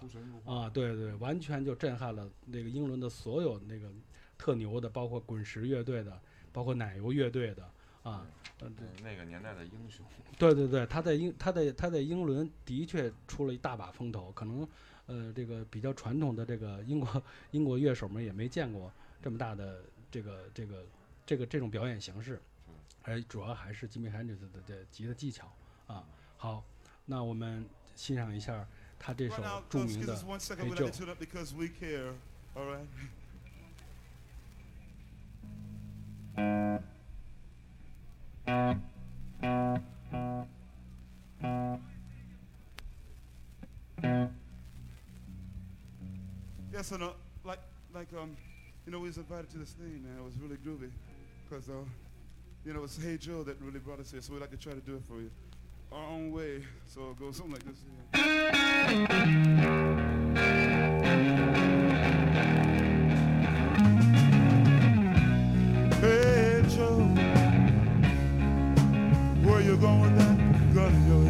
[0.45, 3.91] 啊，对对，完全就震撼了那个英伦的所有那个
[4.37, 6.21] 特牛的，包括滚石乐队的，
[6.53, 7.69] 包括奶油乐队的
[8.03, 8.25] 啊，
[8.59, 10.05] 呃，对嗯那个年代的英雄，
[10.39, 14.67] 对对对，他在英他在他在英伦的确出了一大把风头，可能
[15.05, 18.91] 呃这个比较传统的这个英国英国乐手们也没见过
[19.21, 20.85] 这么大的这个这个
[21.25, 22.41] 这个这种表演形式，
[23.03, 25.51] 而主要还是吉米·汉德斯的的吉他技巧
[25.87, 26.03] 啊。
[26.37, 26.63] 好，
[27.05, 28.65] 那我们欣赏一下
[28.97, 29.35] 他这首
[29.69, 30.15] 著 uh, 名的.
[36.35, 36.79] Hey
[46.71, 47.09] Yes, and uh,
[47.43, 47.59] like,
[47.93, 48.37] like um,
[48.85, 50.17] you know, we was invited to this thing, man.
[50.17, 50.91] It was really groovy,
[51.49, 51.73] cause uh,
[52.65, 54.73] you know, it's Hey Joe that really brought us here, so we like to try
[54.73, 55.31] to do it for you
[55.91, 56.63] our own way.
[56.87, 57.77] So it goes something like this.
[58.13, 58.25] Here.
[70.89, 71.28] Mario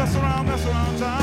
[0.00, 1.20] mess around, mess around town.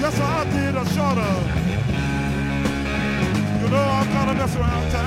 [0.00, 0.76] Yes, I did.
[0.76, 1.38] I shot her.
[3.62, 5.05] You know I caught her mess around town.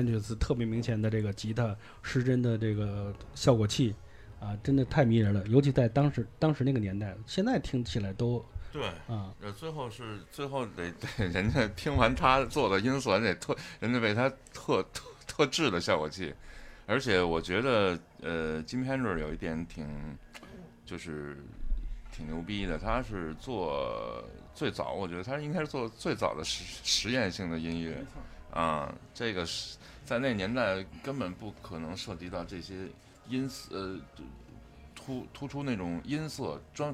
[0.00, 3.94] Hendrix 特别明显的这个吉他失真的这个效果器
[4.40, 5.46] 啊，真的太迷人了。
[5.48, 16.32] 尤其在当时当时那个年代，现在听起来都对，啊，呃，最后是最后得 得人家听完他做的音色，人得特人家为他特特特制的效果器，
[16.86, 20.16] 而且我觉得呃，Jimmy Hendrix 有一点挺
[20.86, 21.36] 就是
[22.12, 24.24] 挺牛逼的，他是做
[24.54, 28.04] 最早，我觉得他应该是做最早的实实验性的音乐。
[28.52, 29.76] 啊，这个是
[30.10, 32.88] 在那年代根本不可能涉及到这些
[33.28, 33.96] 音色呃
[34.92, 36.92] 突突出那种音色专。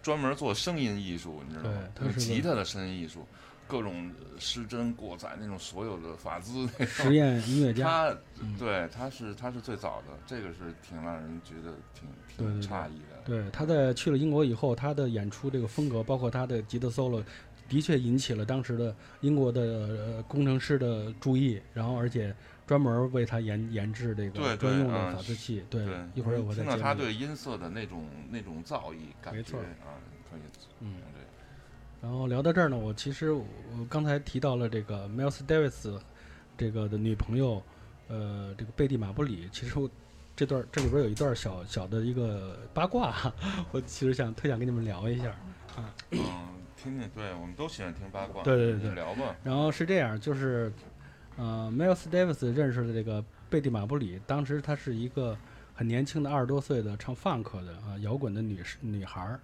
[0.00, 1.78] 专门做声音艺术，你知道吗？
[1.94, 3.26] 对他是个吉他的声音艺术，
[3.66, 7.84] 各种失真过载那种所有的法兹实验音乐家。
[8.12, 13.16] 他嗯对他是他是最早的，这个是挺让人觉得挺挺诧异的。
[13.24, 17.24] 对，他在去了英国以后，他的演出这个风格，包括他的吉他 solo，
[17.68, 22.34] 的确引起了当时的英国的呃工程师的注意，然后而且
[22.66, 25.64] 专门为他研研制这个专用的嗯法制器。
[25.68, 29.96] 对对，一会儿我再听到他对音色的那种那种造诣感觉没错啊，
[30.30, 30.40] 可以，
[30.80, 31.22] 嗯对，
[32.02, 33.44] 然后聊到这儿呢，我其实我
[33.78, 35.98] 我刚才提到了这个 Miles Davis
[36.56, 37.62] 这个的女朋友，
[38.08, 39.90] 呃，这个贝蒂马布里，其实我
[40.36, 43.32] 这段这里边有一段小小的一个八卦，
[43.72, 45.34] 我其实想特想跟你们聊一下。
[45.76, 46.18] 嗯，
[46.84, 50.70] 听听，对我们都喜欢听八卦，对对对你聊吧，然后是这样，就是，
[51.36, 55.34] 呃，Miles Davis 认识的这个贝蒂马布里，当时她是一个
[55.74, 59.40] 很年轻的二十多岁的唱 funk 的啊摇滚的女士女孩儿，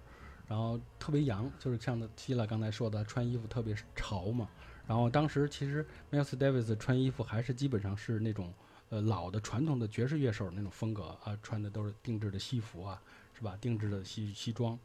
[0.47, 4.47] 然后特别洋，就是像希拉刚才说的，穿衣服特别潮嘛。
[4.85, 8.53] 然后当时其实 Miles Davis 穿衣服还是基本上是那种
[8.89, 13.01] 呃老的传统的爵士乐手那种风格啊，穿的都是定制的西服啊，
[13.33, 13.57] 是吧？
[13.59, 14.77] 定制的西西装。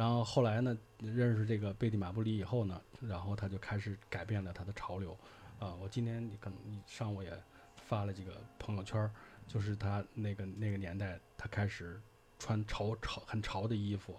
[0.00, 5.14] 然后后来呢，认识这个贝蒂马布里以后呢，然后他就开始改变了他的潮流。
[5.58, 7.30] 啊，我今天你可能你上午也
[7.76, 9.10] 发了几个朋友圈，
[9.46, 12.00] 就是他那个那个年代，他开始
[12.38, 14.16] 穿潮潮很潮的衣服，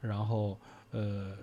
[0.00, 0.56] 然后
[0.92, 1.36] 呃，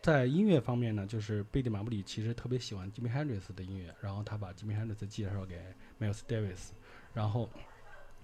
[0.00, 5.60] 在音乐方面呢，就是贝蒂马布里其实特别喜欢 Jimmy Hendrix 的音乐，然后他把 Jimmy Hendrix 介绍给
[6.00, 6.70] Miles Davis，
[7.12, 7.50] 然后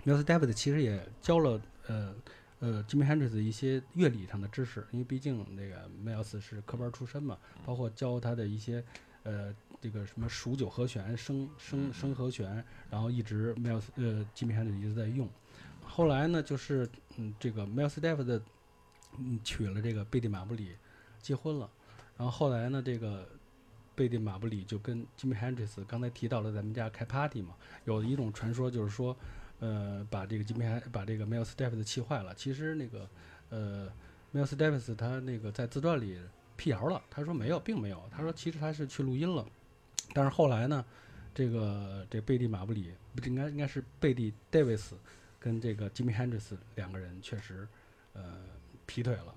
[0.07, 2.15] Miles Davis 其实也教了呃
[2.59, 8.83] 呃，Jimmy Hendrix 一些乐理上的知识，因为毕竟那个 Miles 是科班出身嘛，包括教他的一些
[9.25, 15.29] 呃这个什么数九和弦、升升升和弦，然后一直 Miles 呃 Jimmy Hendrix 一直在用。
[15.85, 18.41] 后来呢，就是嗯这个 Miles Davis
[19.19, 20.71] 嗯娶了这个贝蒂马布里，
[21.21, 21.71] 结婚了。
[22.17, 23.29] 然后后来呢，这个
[23.95, 27.55] 贝蒂马布里就跟 Jimmy Hendrix 刚才提到了咱们家开 party 嘛，
[27.85, 29.15] 有一种传说就是说，
[29.61, 32.35] 呃，把这个 Jimi Hen- 把这个 Miles Davis 气坏了。
[32.35, 33.09] 其实那个
[33.51, 33.89] 呃
[34.35, 36.19] Miles Davis 他那个在自传里
[36.57, 39.47] 辟谣了，他说没有，并没有，他说其实他是去录音了，
[40.13, 40.85] 但是后来呢，
[41.35, 44.93] 这个这贝蒂马布里不应该应该是贝蒂 Davis
[45.39, 47.67] 跟这个 Jimi Hendrix 两个人确实
[48.13, 48.23] 呃
[48.87, 49.35] 劈腿了。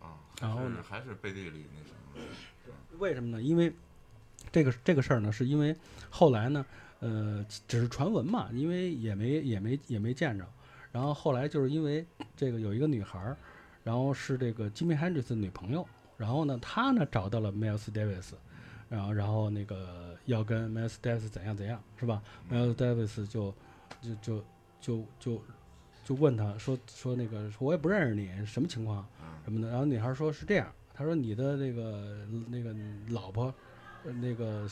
[0.00, 3.40] 啊，然后呢还是还是背地里那什么，为什么呢？
[3.40, 3.72] 因为
[4.50, 5.76] 这个这个事儿呢，是因为
[6.10, 6.66] 后来呢，
[7.02, 10.46] 呃，只是传闻嘛，因为也没也没也没见着。
[10.92, 13.36] 然后后来就是因为这个有一个女孩儿，
[13.82, 15.84] 然后是这个 Jimi Hendrix 的女朋友，
[16.16, 18.30] 然后呢，她呢找到了 Miles Davis，
[18.88, 23.52] 然后然后那个要跟 Miles Davis 怎样怎样，是吧？Miles Davis 就
[24.00, 24.44] 就就
[24.80, 25.42] 就就
[26.04, 29.04] 就问他说说那个说我也不认识你，什么情况？
[29.44, 29.70] 什么的。
[29.70, 32.72] 然后女孩说是这样，她说你的那个那个
[33.08, 33.52] 老婆，
[34.04, 34.68] 呃那个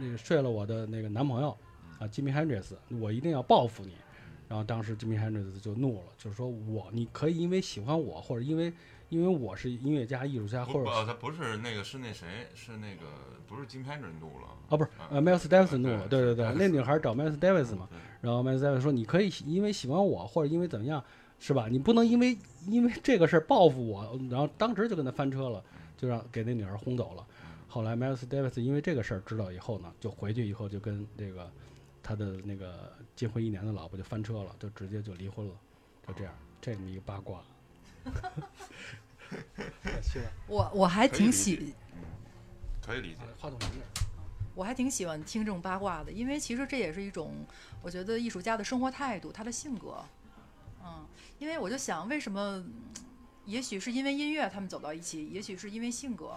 [0.00, 1.56] 那个睡了我的那个男朋友
[1.98, 3.92] 啊，Jimmy Hendrix，我一定要报复你。
[4.48, 8.72] 然后当时 Jimmy Hendrix 就怒了，就是说我你可以因为喜欢我，或者因为
[9.10, 13.04] 因为我是音乐家、艺术家，或者他不是那个是那谁，是那个
[13.46, 17.86] 不是金拍人怒了啊不是啊呃 Miles Davis 怒了，对对对对，那女孩找 Miles Davis 嘛，
[18.22, 21.04] 然后 Miles Davis 说你可以因为喜欢我，或者因为怎么样，
[21.38, 21.68] 是吧？
[21.70, 25.62] 你不能因为因为这个事儿报复我，然后当时就跟他翻车了，
[25.94, 27.26] 就让给那女孩轰走了。
[27.68, 31.52] 后来 Miles Davis 因为这个事儿知道以后呢，就回去以后就跟这个
[32.02, 35.54] 他的那个结婚一年的老婆就翻车了，就直接就离婚了，
[36.06, 37.42] 就这样，这么一个八卦。
[40.46, 41.74] 我我还挺喜
[42.82, 43.58] 可以理解，话筒
[44.54, 47.32] 我还挺喜欢听这种八卦的，因为其实这也是一种
[47.82, 50.02] 我觉得艺术家的生活态度，他的性格。
[50.82, 51.06] 嗯，
[51.38, 52.40] 因为我就想，为什么？
[52.40, 52.72] 嗯
[53.48, 56.36] 也许是因为音乐他们走到一起，也许是因为性格，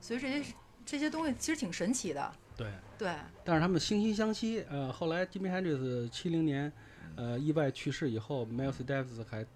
[0.00, 0.52] 所以这些
[0.90, 2.32] 这些东西其实挺神奇的。
[2.56, 2.72] 对。
[2.98, 3.14] 对，
[3.44, 4.64] 但是他们惺惺相惜。
[4.68, 6.72] 呃，后来 Jimi Hendrix 七零年，
[7.14, 9.46] 呃，意外去世以后，Miles Davis 还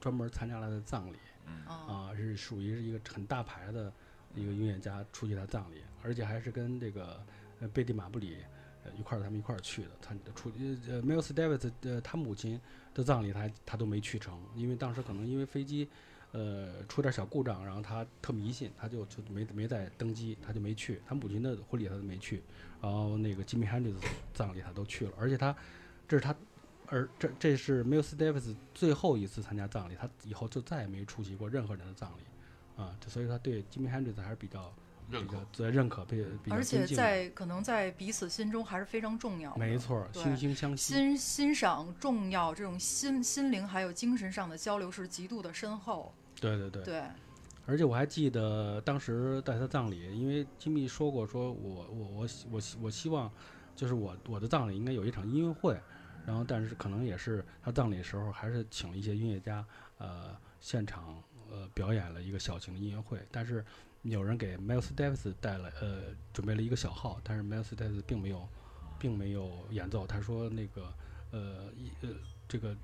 [0.00, 3.92] 专门参加了他的葬礼嗯，啊，是属于是一个很大牌的
[4.32, 7.20] 一个音乐家出席他葬礼，而且还是跟这个
[7.58, 8.36] 呃贝蒂马布里
[8.84, 9.90] 呃一块儿他们一块儿去的。
[10.00, 10.52] 他出
[10.88, 12.60] 呃 Miles Davis 呃他母亲
[12.94, 15.88] 的葬礼他他都没去成，因为当时可能因为飞机。
[16.34, 21.00] 呃，出点小故障，然后他特迷信，他就就没没再登机，他就没去。
[21.06, 22.42] 他母亲的婚礼他都没去，
[22.82, 23.94] 然后那个 Jimi Hendrix
[24.32, 25.54] 葬礼他都去了，而且他
[26.08, 26.34] 这是他，
[26.88, 34.74] 而这这是 Miles Davis 最后一次参加葬礼，他以后就再也没出席过任何人的葬礼，啊，这所以他对 Jimi Hendrix 还是比较
[35.08, 36.84] 认可比较在认可，比比而且。
[36.84, 39.58] 在可能在彼此心中还是非常重要的。
[39.60, 40.94] 没错惺惺相惜。
[40.94, 46.12] 欣欣赏重要，这种心心灵还有精神上的交流是极度的深厚。
[46.50, 46.84] 对对对。
[46.84, 47.02] 对，
[47.66, 53.30] 而且我还记得当时在他葬礼，因为金密说过，说我我我我希我希望，
[53.74, 55.80] 就是我我的葬礼应该有一场音乐会，
[56.26, 59.64] 然后但是可能也是他葬礼的时候还是请了一些音乐家，
[59.98, 63.64] 呃，现场呃表演了一个小型的音乐会，但是
[64.02, 68.46] 有人给 Miles Davis 带了呃准备了一个小号，但是 Miles Davis 并没有
[68.98, 70.92] 并没有演奏，他说那个
[71.30, 72.10] 呃一呃
[72.46, 72.78] 这个这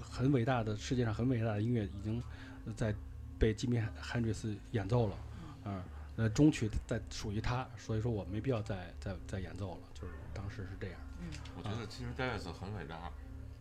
[0.00, 2.22] 很伟大的世界上很伟大的音乐已经
[2.66, 2.94] 呃在
[3.38, 5.16] 被吉米·汉瑞斯演奏了，
[5.64, 5.84] 啊，
[6.16, 11.00] 呃，中曲在属于他，所以说我没必要再再再演奏了，就是当时是这样。
[11.20, 13.10] 嗯我觉得其实戴维斯很伟大，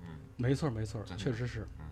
[0.02, 1.68] 嗯，没错儿，没错儿，确实是。
[1.80, 1.86] 嗯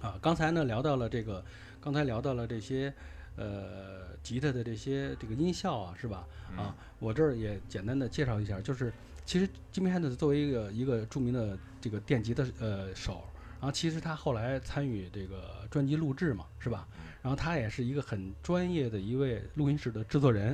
[0.00, 1.44] 啊，刚才呢聊到了这个，
[1.80, 2.94] 刚才聊到了这些，
[3.34, 6.24] 呃，吉他的这些这个音效啊，是吧？
[6.52, 8.92] 嗯啊，我这儿也简单的介绍一下，就是
[9.26, 13.24] 其实吉米·汉德斯作为一个一个著名的这个电吉的呃手，
[13.60, 16.86] 然后其实他后来参与这个专辑录制嘛，是吧？
[17.20, 20.52] 然后他也是一个很专业的一位录音室的制作人，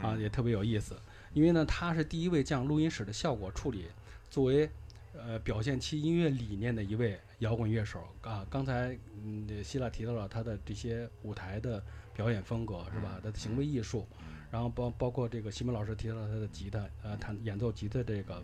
[0.00, 0.96] 啊，嗯也特别有意思。
[1.34, 3.84] 因为呢，他是第一位将录音室的效果处理
[4.30, 4.70] 作为
[5.12, 8.46] 呃表现其音乐理念的一位摇滚乐手啊。
[8.48, 11.84] 刚才嗯，希腊提到了他的这些舞台的
[12.14, 13.20] 表演风格是吧？
[13.22, 14.06] 他的行为艺术，
[14.50, 18.42] 然后包包括这个西门老师提到了他的吉他，呃，弹演奏吉他这个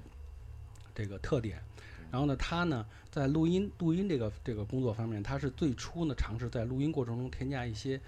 [0.94, 1.62] 这个特点。
[2.12, 7.98] 然后呢，他呢在录音录音这个这个工作方面，他是最初呢尝试在录音过程中添加一些，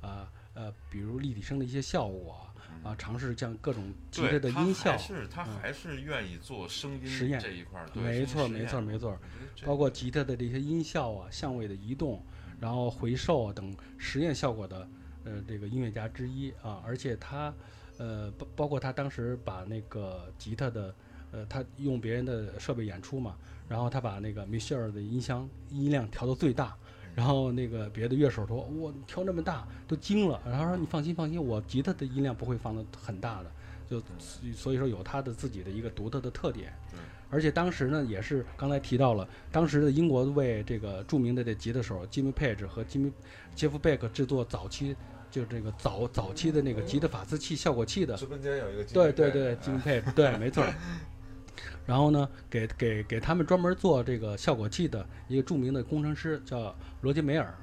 [0.00, 2.44] 呃呃比如立体声的一些效果，
[2.82, 9.16] 啊，尝试像各种吉他的音效还，是他嗯还是愿意做声音实验这一块儿，对没错没错没错
[9.64, 12.20] 包括吉他的这些音效啊、相位的移动，
[12.60, 14.88] 然后回授啊等实验效果的
[15.24, 17.54] 呃这个音乐家之一啊，而且他
[17.98, 20.92] 呃包包括他当时把那个吉他的
[21.32, 23.34] 呃他用别人的设备演出嘛，
[23.68, 26.76] 然后他把那个米歇尔的音箱音量调到最大。
[27.14, 33.52] 然后那个别的乐手说：“哇，调那么大，都惊了。”然后说：“你放心放心，我吉他的音量不会放的很大的，
[33.86, 34.02] 就
[34.54, 36.72] 所以说有他的自己的一个独特的特点。
[36.90, 43.12] 对而且当时呢，也是刚才提到了，当时的英国为这个著名的这吉他手 Jimmy Page 和 Jimmy
[43.54, 44.96] Jeff Beck 制作早期
[45.30, 50.72] 就这个早早期的那个吉他法斯器效果器的，直播间有一个对对对金，Jimmy Page 对，没错儿。
[51.86, 57.54] 然后呢，给给给他们专门做这个效果器的一个著名的工程师叫罗杰梅尔，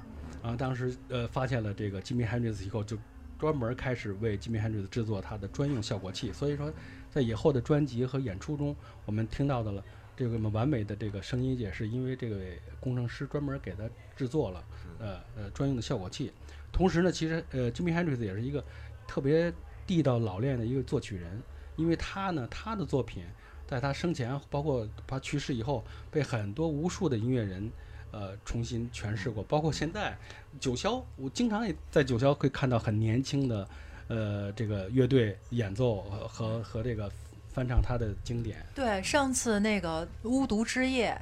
[0.42, 2.96] 啊当时呃发现了这个 Jimmy Hendrix 以后，就
[3.38, 6.32] 专门开始为 Jimmy Hendrix 制作他的专用效果器。
[6.32, 6.72] 所以说，
[7.10, 8.76] 在以后的专辑和演出中，
[9.06, 9.82] 我们听到的了
[10.16, 14.64] 这个么完美的这个声音，也是因为这位工程师专门给他制作了
[14.98, 16.30] 呃呃专用的效果器。
[16.70, 18.62] 同时呢，其实呃 Jimmy Hendrix 也是一个
[19.08, 19.52] 特别
[19.86, 21.42] 地道老练的一个作曲人，
[21.76, 23.24] 因为他呢他的作品
[23.70, 27.70] 在他生前，包括他去世以后，被很多无数的音乐人
[28.10, 30.18] 呃重新诠释过，包括现在
[30.58, 33.68] 九霄，我经常也在九霄会看到很年轻的
[34.08, 37.08] 呃这个乐队演奏和和和这个
[37.52, 38.66] 翻唱他的经典。
[38.74, 41.16] 对，上次那个《巫毒之夜》，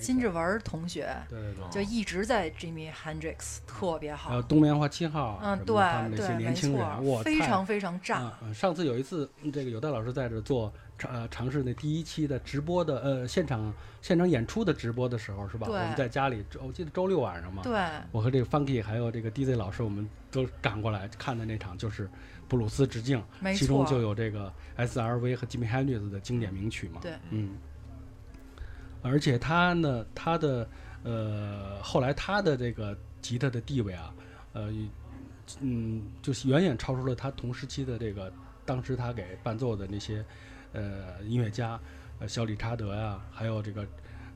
[0.00, 4.30] 金志文同学对对对，就一直在 Jimmy Hendrix 特别好。
[4.30, 10.72] 还有，东棉花七号，嗯，对他们那些对，没年轻人，非常非常炸，啊、嗯上次有一次，嗯这个有戴老师在这做
[11.04, 15.66] 尝呃尝试那第一期的直播的呃现场现场演出的直播的时候是吧？
[15.68, 17.72] 我们在家里，我记得周六晚上嘛，对，
[18.10, 22.08] 我和这个 Funky 还有这个 DJ 老师，我们都赶过来看的那场就是
[22.48, 23.22] 布鲁斯致敬，
[23.54, 27.00] 其中就，有这个 S.R.V 和 Jimmy Hendrix 的经典名曲嘛。
[27.02, 27.56] 对，嗯，
[29.02, 30.68] 而且他呢，他的
[31.02, 34.14] 呃，后来他的这个吉他的地位啊，
[34.52, 34.72] 呃，
[35.60, 38.32] 嗯，就是远远超出了他同时期的这个
[38.64, 40.24] 当时他给伴奏的那些
[40.74, 41.80] 呃音乐家，
[42.18, 43.86] 呃，小理查德呀、还有这个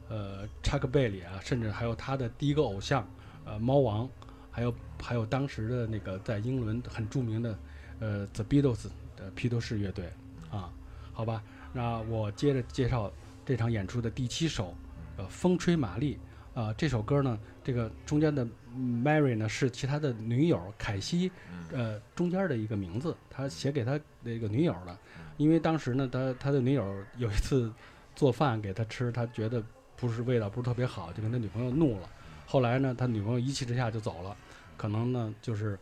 [0.09, 3.07] 呃查克贝里啊，甚至还有他的第一个偶像
[3.45, 4.09] 呃猫王，
[4.51, 7.59] 还有还有当时的那个在英伦很著名的
[8.01, 8.87] 呃 The Beatles
[9.17, 10.11] 的披头士乐队
[10.51, 10.73] 啊，
[11.13, 11.43] 好吧，
[11.75, 13.13] 那我接着介绍
[13.45, 14.75] 这场演出的第七首，
[15.19, 16.19] 呃，风吹玛丽。
[16.55, 18.45] 啊、这首歌呢，这个中间的
[18.77, 21.31] Mary 呢是其他的女友凯西，
[21.73, 24.99] 呃，中间的一个名字，他写给他那个女友的。
[25.39, 26.85] 因为当时呢，他他的女友
[27.17, 27.73] 有一次
[28.15, 29.63] 做饭给他吃，他觉得
[29.97, 32.09] 不是味道不是特别好，就跟他女朋友怒了。
[32.45, 34.37] 后来呢，他女朋友一气之下就走了，
[34.77, 35.79] 可能呢就是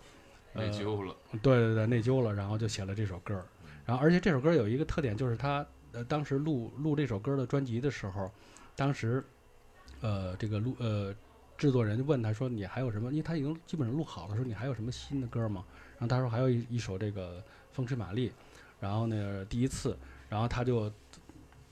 [0.52, 3.34] 呃内疚了，对对对，内疚了，然后就写了这首歌。
[3.84, 8.30] 然后，而且这首歌有一个特点，就是他呃当时录录这首歌的专辑的时候，
[8.74, 9.24] 当时
[10.00, 11.14] 呃这个录呃
[11.56, 13.10] 制作人就问他说：“你还有什么？
[13.10, 15.64] 因为他已经基本上录好了，说你还有什么新的歌吗？”
[15.98, 17.38] 然后他说还有一一首这个
[17.72, 18.28] 《风吹玛丽》，
[18.86, 19.96] 然后呢第一次，
[20.28, 20.92] 然后他就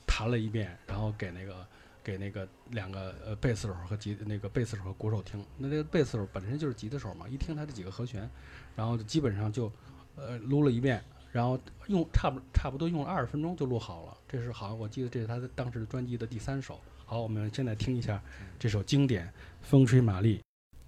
[0.05, 1.65] 弹了一遍，然后给那个
[2.03, 5.45] 给那个两个呃贝斯手和吉那个贝斯手和鼓手听。
[5.57, 8.29] 那这个贝斯手本身就是吉他手嘛，一听他这几个和弦，
[8.75, 9.71] 然后就基本上就
[10.17, 11.01] 呃撸了一遍，
[11.31, 11.57] 然后
[11.87, 14.17] 用差不差不多用了二十分钟就录好了。
[14.29, 16.81] 这是好像我记得这是他的当时的专辑的第三首。
[17.07, 18.21] 好，我们现在听一下
[18.59, 19.29] 这首经典
[19.63, 20.39] 《风吹玛丽》。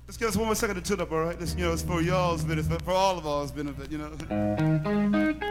[0.08, 1.36] Let's give us one more second to tune up, all right?
[1.36, 5.36] This, you know, it's for y'all's benefit, for all of ours benefit, you know.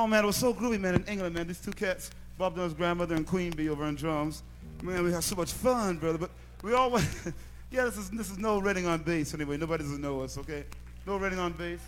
[0.00, 1.48] Oh man, it was so groovy, man, in England, man.
[1.48, 4.44] These two cats, Bob Dylan's grandmother and Queen Bee over on drums.
[4.80, 6.18] Man, we had so much fun, brother.
[6.18, 6.30] But
[6.62, 6.88] we all
[7.72, 9.56] yeah, this is this is no Reading on bass anyway.
[9.56, 10.66] Nobody doesn't know us, okay?
[11.04, 11.80] No Reading on bass.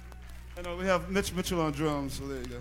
[0.58, 2.60] I know uh, we have Mitch Mitchell on drums, so there you go.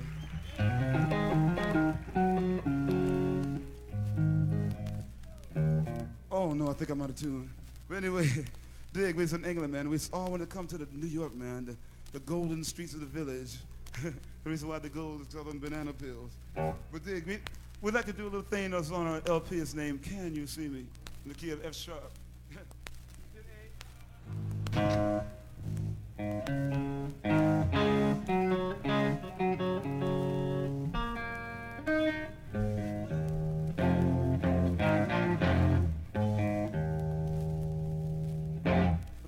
[6.32, 7.50] Oh no, I think I'm out of tune.
[7.88, 8.30] But anyway,
[8.94, 9.90] dig, we was in England, man.
[9.90, 11.66] We all want to come to the New York, man.
[11.66, 11.76] The,
[12.12, 13.58] the golden streets of the village.
[14.02, 14.14] The
[14.50, 16.32] reason why the gold is called on banana pills.
[16.56, 17.40] But dig, we,
[17.82, 19.58] we'd like to do a little thing that's on our LP.
[19.58, 20.86] It's named Can You See Me?
[21.26, 22.12] In the key of F sharp.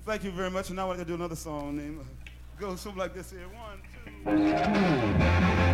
[0.04, 0.68] Thank you very much.
[0.68, 2.04] And now we're going to do another song named uh,
[2.60, 3.48] goes something like this here.
[3.48, 3.80] One,
[4.24, 5.71] Thank you.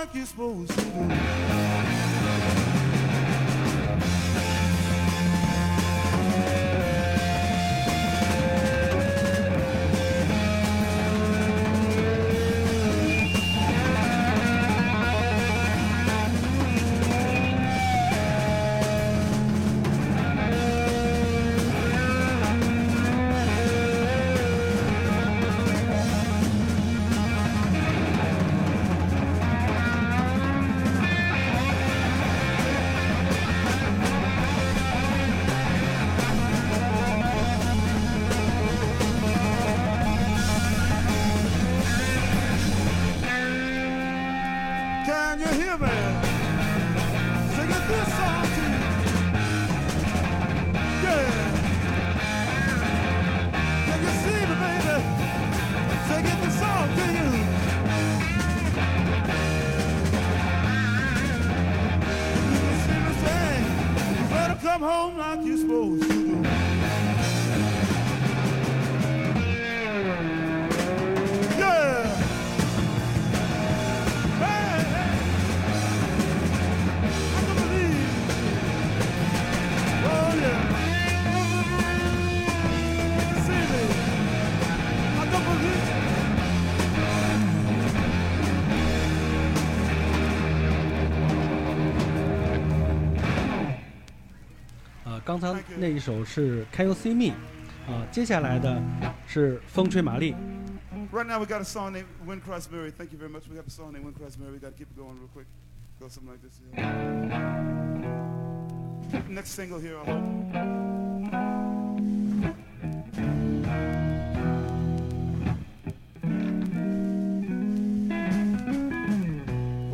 [0.00, 1.79] like you're supposed to do.
[95.80, 97.34] 那一首是《Can You See Me》，
[97.90, 98.82] 啊，接下来的
[99.26, 100.34] 是《风吹玛丽》。
[101.10, 102.92] Right now we got a song named Wind Cross Mary.
[102.92, 103.48] Thank you very much.
[103.48, 104.52] We got a song named Wind Cross Mary.
[104.52, 105.46] We got to keep it going real quick.
[105.98, 106.60] Go something like this.
[109.30, 110.20] Next single here, I hope.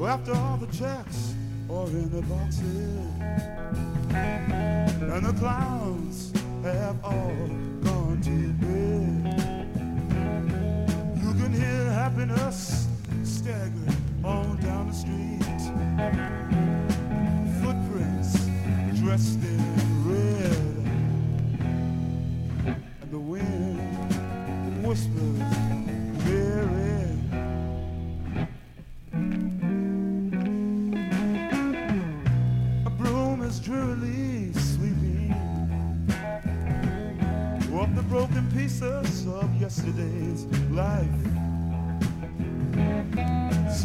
[0.09, 1.35] After all the checks
[1.69, 3.06] are in the boxes
[5.17, 6.31] and the clouds
[6.63, 7.03] have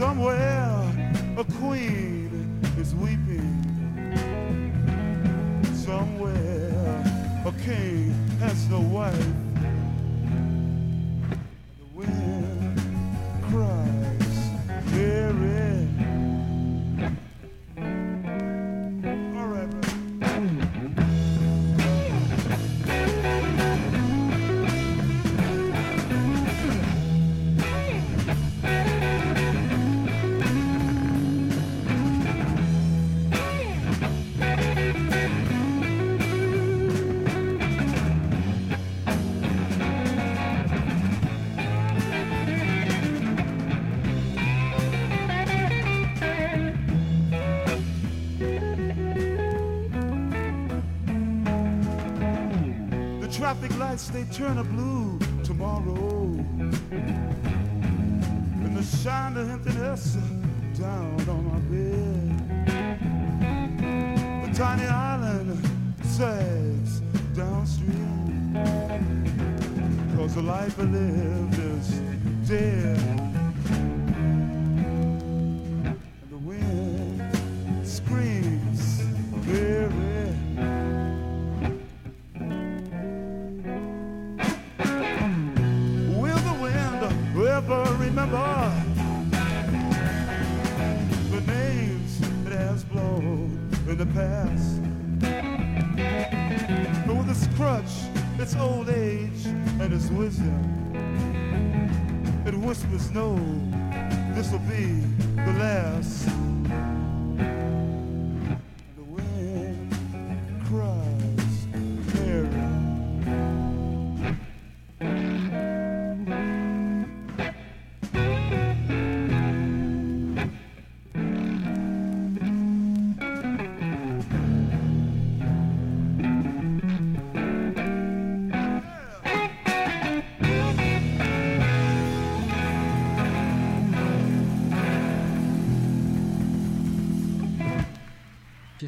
[0.01, 0.91] Somewhere
[1.37, 3.53] a queen is weeping.
[5.75, 7.03] Somewhere
[7.45, 9.40] a king has no wife.
[54.11, 54.90] they turn a blue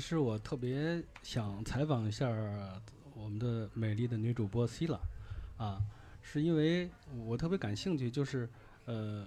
[0.03, 2.27] 实我特别想采访一下
[3.15, 4.99] 我们的美丽的女主播 C 了，
[5.55, 5.81] 啊，
[6.21, 6.89] 是因为
[7.25, 8.49] 我特别感兴趣，就是
[8.84, 9.25] 呃，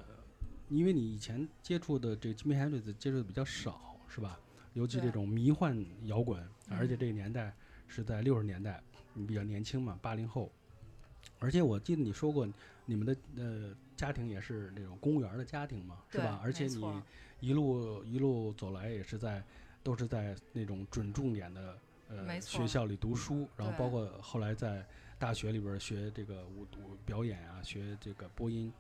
[0.69, 4.39] 因为你以前接触的这个 Jimi Hendrix 接触的比较少，是吧？
[4.75, 6.39] 尤其这种迷幻摇滚，
[6.69, 7.55] 而且嗯这个年代
[7.89, 8.83] 是在六十年代，
[9.15, 10.53] 你比较年轻嘛，八零后。
[11.39, 12.47] 而且我记得你说过，
[12.85, 16.39] 你们的呃家庭也是那种公务员的家庭嘛，是吧？
[16.43, 17.03] 而且你
[17.41, 19.43] 一路一路走来也是在
[19.87, 24.85] 都是在那种准重点的呃学校里读书，然后包括后来在
[25.17, 28.73] 大学里边学这个舞舞表演啊，学这个播音，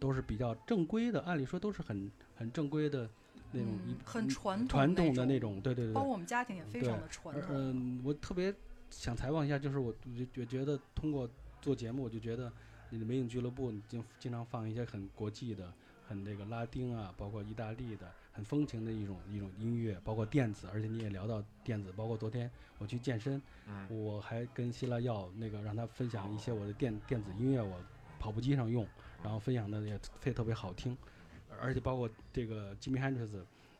[0.00, 3.06] 都是比较正规的，按理说都是很很正规的
[3.52, 5.92] 那种一、嗯很传统传统的那那种，对对对对。
[5.92, 7.50] 包括我们家庭也非常的传统。
[7.50, 8.54] 嗯、我特别
[8.88, 11.28] 想采访一下，就是我我觉觉得通过
[11.60, 12.50] 做节目，我就觉得
[12.88, 15.70] 你的美影俱乐部，你经经常放一些很国际的、
[16.08, 27.80] 很那个拉丁啊，包括意大利的，很风情的一种一种音乐，包括电子，而且你也聊到电子，包括昨天我去健身，嗯我还跟希拉要那个让他分享一些我的电电子音乐，我
[28.18, 28.86] 跑步机上用，
[29.22, 30.96] 然后分享的也非特别好听，
[31.60, 33.30] 而且包括这个 Jimmy Hendrix，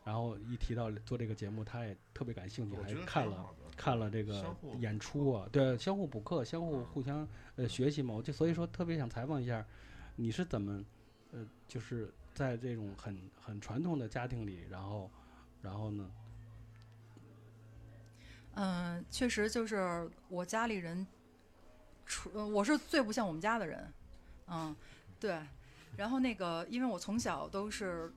[0.05, 7.26] 然后一提到做这个节目，他也特别感兴趣，还看了看了这个演出啊，对，相互补课，相互互相
[7.56, 9.66] 呃学习嘛，我就所以说特别想采访一下，
[10.14, 10.85] 你是怎么
[11.32, 15.11] 呃就是在这种很很传统的家庭里，然后
[15.62, 16.11] 然后呢，
[18.55, 21.06] 嗯，确实就是我家里人，
[22.05, 23.93] 除我是最不像我们家的人，
[24.48, 24.74] 嗯，
[25.20, 25.40] 对。
[25.97, 28.12] 然后那个，因为我从小都是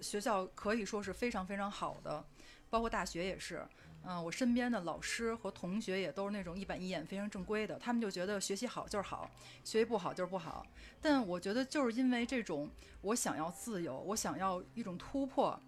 [0.00, 2.24] 学校可以说是非常非常好的，
[2.70, 3.66] 包括大学也是。
[4.04, 9.30] 嗯，我身边的老师和同学也都是那种一板一眼、非常正规的，他们就觉得学习好就是好，
[9.62, 10.66] 学习不好就是不好。
[11.02, 12.70] 但我觉得就是因为这种，
[13.02, 15.60] 我想要自由，我想要一种突破，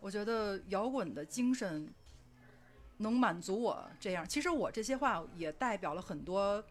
[0.00, 1.88] 我觉得摇滚的精神
[2.98, 4.28] 能满足我这样。
[4.28, 6.62] 其实我这些话也代表了很多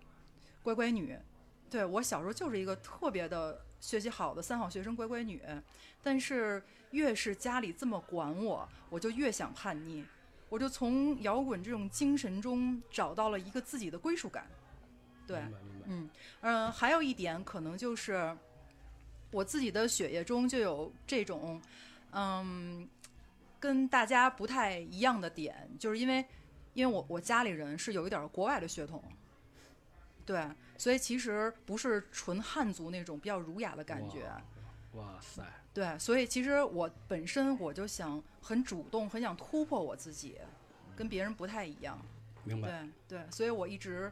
[0.61, 1.17] 乖乖女。
[1.69, 5.41] 对我小时候就是一个特别的学习好的三好学生乖乖女，
[6.03, 10.05] 但是越是家里这么管我，我就越想叛逆。
[10.49, 14.47] 我就从摇滚这种精神中找到了一个自己的归属感。
[15.25, 15.43] 对，
[15.85, 16.09] 嗯，
[16.39, 18.35] 呃，还有一点可能就是
[19.31, 21.61] 我自己的血液中就有这种，
[22.11, 22.87] 嗯，
[23.59, 26.25] 跟大家不太一样的点，就是因为
[26.73, 29.03] 因为我我家里人是有一点国外的血统，
[30.25, 34.23] 对，所以其实不是纯汉族那种比较儒雅的感觉，
[34.93, 35.43] 哇哇塞，
[35.77, 40.35] 对，所以其实我本身我就想很主动，很想突破我自己，
[40.95, 42.03] 跟别人不太一样。
[42.43, 44.11] 明白，对对，所以我一直，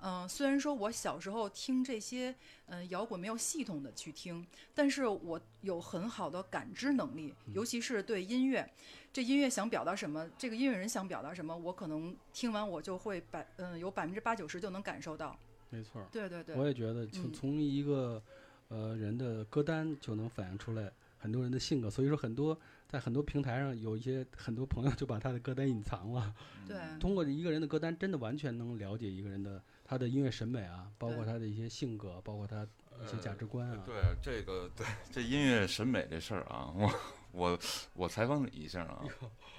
[0.00, 2.34] 嗯、虽然说我小时候听这些，
[2.68, 8.66] 嗯、摇滚没有系统的去听，但是我有很好的感知能力，尤其是对音乐，
[9.12, 15.38] 这音乐想表达什么，这个音乐人想表达什么，我可能听完我就会百，嗯、有百分之八九十就能感受到。
[15.68, 16.06] 没错儿。
[16.10, 18.22] 对对对，我也觉得从嗯从一个
[18.68, 20.90] 呃人的歌单就能反映出来
[21.22, 22.58] 很多人的性格，所以说很多
[22.88, 26.34] 在很多平台上有一些很多朋友就把他的歌单隐藏了。
[26.66, 32.66] 对通过一个人的歌单，真的完全能了解一个人的他的音乐审美啊，包括他的一些性格，包括他
[33.00, 33.84] 一些价值观啊。
[33.86, 36.92] 对这个对这音乐审美这事儿啊，我
[37.30, 37.58] 我
[37.94, 39.04] 我采访你一下啊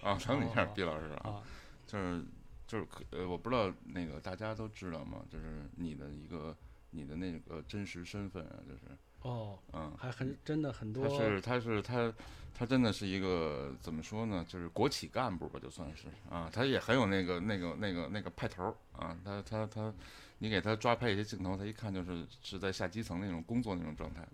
[0.02, 1.44] 啊，采访你一下毕老师啊，啊，
[1.88, 2.22] 就是
[2.68, 5.24] 就是呃，我不知道那个大家都知道吗？
[5.30, 6.54] 就是你的一个
[6.92, 8.82] 你的那个真实身份啊，就是
[9.24, 12.14] 哦，嗯，还很真的很多他是他是他
[12.58, 14.46] 他真的是一个怎么说呢？
[14.48, 19.94] 就是国企干部吧，就算是啊，他也很有那个那个那个那个派头儿啊，他他他，
[20.38, 24.28] 你给他抓拍一些镜头，他一看就是是在下基层那种工作那种状态。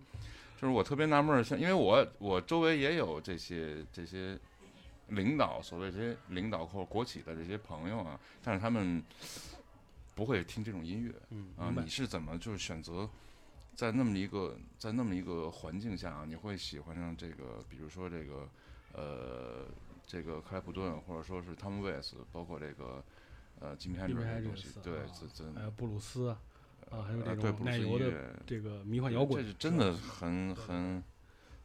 [0.60, 4.38] 就是我特别纳闷儿，像因为我我周围也有这些这些
[5.08, 9.02] 领导，所谓这些领导或者国企的这些朋友啊，但是他们
[10.16, 13.10] 不会听这种音乐，嗯，啊你是怎么就是选择
[13.80, 18.50] 在那么一个在那么一个环境下啊，你会喜欢上这个，比如说这个
[18.92, 19.68] 呃
[20.06, 23.02] 这个克莱普顿，或者说是汤姆·威斯，包括这个
[23.62, 26.38] 呃吉米·汉 Jimi 德这东西对啊，这这还有布鲁斯啊，
[26.92, 31.02] 啊还有这种布鲁斯音奶油的乐这个迷幻摇滚，这是真的很很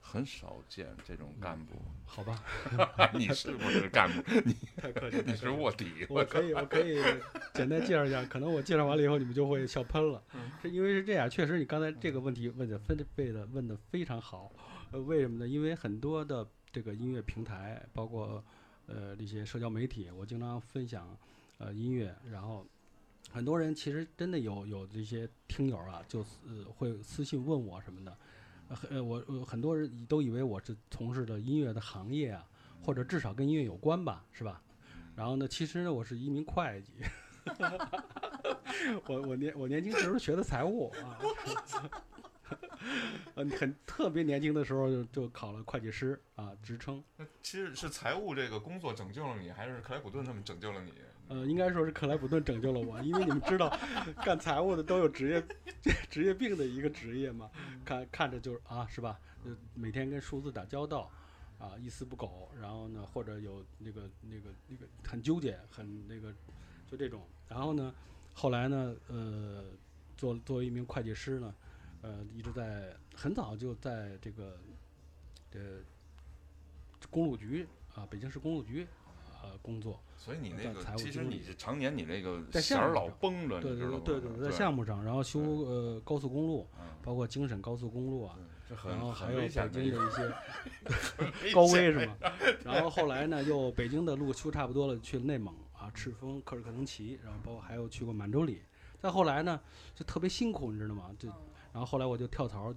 [0.06, 1.74] 很少见这种干部。
[2.04, 2.44] 好吧？
[3.16, 4.22] 你是不是干部？
[4.44, 6.06] 你太客气，你是卧底。
[6.10, 7.02] 我可以，我可以
[7.54, 10.22] 简单介绍一下，可能我介绍完了以后，你们就会笑喷了。
[10.34, 14.52] 嗯是因为是这样，确实你刚才这个问题问的分贝的问的非常好。
[14.92, 15.48] 呃，为什么呢？
[15.48, 18.44] 因为很多的这个音乐平台，包括
[18.86, 21.18] 呃一些社交媒体，我经常分享
[21.58, 22.64] 呃音乐，然后
[23.32, 28.16] 很多人其实真的有有这些听友啊，就呃会私信问我什么的。
[28.90, 32.44] 呃，我很多人都以为我是从事的音乐的行业啊，
[32.82, 34.60] 或者至少跟音乐有关吧，是吧？
[35.14, 36.92] 然后呢，其实呢，我是一名会计。
[39.06, 41.18] 我我年我年轻时候学的财务啊，
[43.34, 47.02] 呃，很特别年轻的时候就就考了会计师啊，职称。
[47.16, 50.92] 那其实是财务这个工作拯救了你，还是克莱普顿他们拯救了你？
[51.28, 53.74] 呃，应该说是克莱普顿拯救了我，因为你们知道，
[54.24, 55.42] 干财务的都有职业
[56.10, 57.50] 职业病的一个职业嘛，
[57.84, 59.18] 看看着就是啊，是吧？
[59.44, 61.10] 呃，每天跟数字打交道，
[61.58, 66.30] 啊，一丝不苟，然后呢，或者有那个那个那个很纠结，很那个
[66.86, 67.94] 就这种，然后呢，
[68.34, 69.64] 后来呢，呃，
[70.18, 71.54] 做作为一名会计师呢，
[72.04, 74.58] 呃，一直在很早就在这个
[75.54, 75.60] 呃
[77.08, 78.86] 公路局啊，北京市公路局
[79.42, 79.98] 呃工作。
[80.18, 83.88] 所以你那在财个，其实你是常年你那个在弦儿老项目上绷着，对对？
[84.00, 88.36] 对对对，在项目上，然后修呃高速公路，嗯，包括京沈高速公路啊，
[88.86, 90.32] 然后还有北京的一些
[91.54, 92.16] 高危是吗？
[92.64, 98.62] 然后后来呢，又北京的路修差不多了，去了内蒙啊，赤峰、克尔克腾旗，然后包括还有去过满洲里。
[98.98, 99.60] 再后来呢，
[99.94, 101.10] 就特别辛苦，你知道吗？
[101.18, 101.28] 就
[101.74, 102.72] 然后后来我就跳槽，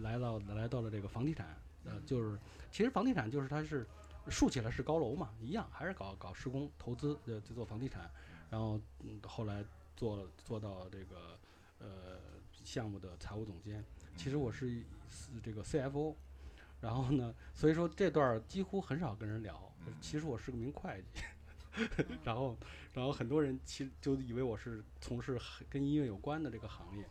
[0.00, 2.36] 来到来到了这个房地产，呃，就是
[2.72, 3.86] 其实房地产就是它是
[4.28, 8.10] 竖起来是高楼嘛，一样还是搞搞施工投资，呃，就做房地产，
[8.50, 9.62] 然后嗯后来
[9.94, 11.38] 做了做到这个
[11.78, 12.18] 呃
[12.64, 13.84] 项目的财务总监。
[14.16, 16.14] 其实我是一是这个 CFO，
[16.80, 19.70] 然后呢，所以说这段儿几乎很少跟人聊。
[19.86, 21.22] 嗯其实我是个名会计，
[22.22, 22.56] 然后
[22.94, 27.04] 然后很多人其实就以为我是从事很跟音乐有关的这个行业，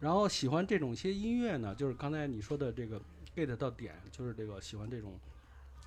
[0.00, 3.00] 然后喜欢这种些音乐呢，就是刚才你说的这个
[3.34, 5.18] get 到点，就是这个喜欢这种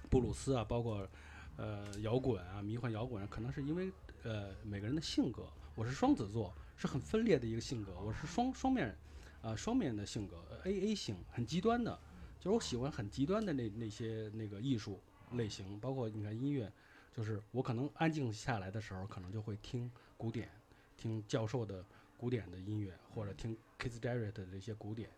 [0.09, 1.07] 布鲁斯啊，包括
[1.55, 3.91] 呃摇滚啊、迷幻摇滚，可能是因为
[4.23, 5.47] 呃每个人的性格。
[5.75, 8.97] 我是双子座，是很分裂的一个性格，我是双双面
[9.43, 11.97] 啊、双面的性格，A A 型，很极端的，
[12.39, 14.99] 就是我喜欢很极端的那那些那个艺术
[15.33, 16.71] 类型，包括你看音乐，
[17.15, 20.49] 就是我可能安静下来的时候，可能就会听古典，
[20.97, 21.85] 听教授的
[22.17, 25.09] 古典的音乐，或者听 Keith Jarrett 的这些古典，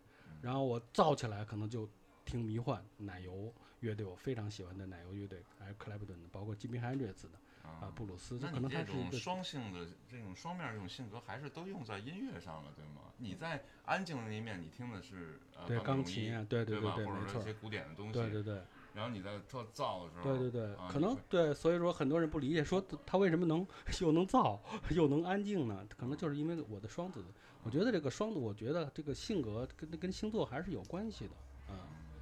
[0.42, 1.88] 然后我造起来可能就
[2.24, 7.30] 听迷幻奶油乐队，我非常喜欢的奶油乐队，还有克莱普顿的，包括 Jimmy Hendrix 的
[7.62, 13.12] 啊，啊布鲁斯，那就可能你这种它是一个双性的这种双面这种性格，还是都用在音乐上了，对吗？
[13.16, 16.92] 你在安静的那一面，你听的是呃对钢钢琴啊，对对对吧？
[16.92, 18.62] 或者对没错说一些，古典的东西，对对对。
[18.94, 23.66] 然后你在特造的时候，对对对，可能对，所以说很多人不理解，说他为什么能
[24.00, 24.60] 又能造
[24.90, 25.86] 又能安静呢？
[25.96, 27.24] 可能就是因为我的双子，
[27.62, 31.30] 我觉得这个双子，我觉得这个性格跟跟星座还是有关系的，
[31.70, 31.76] 嗯，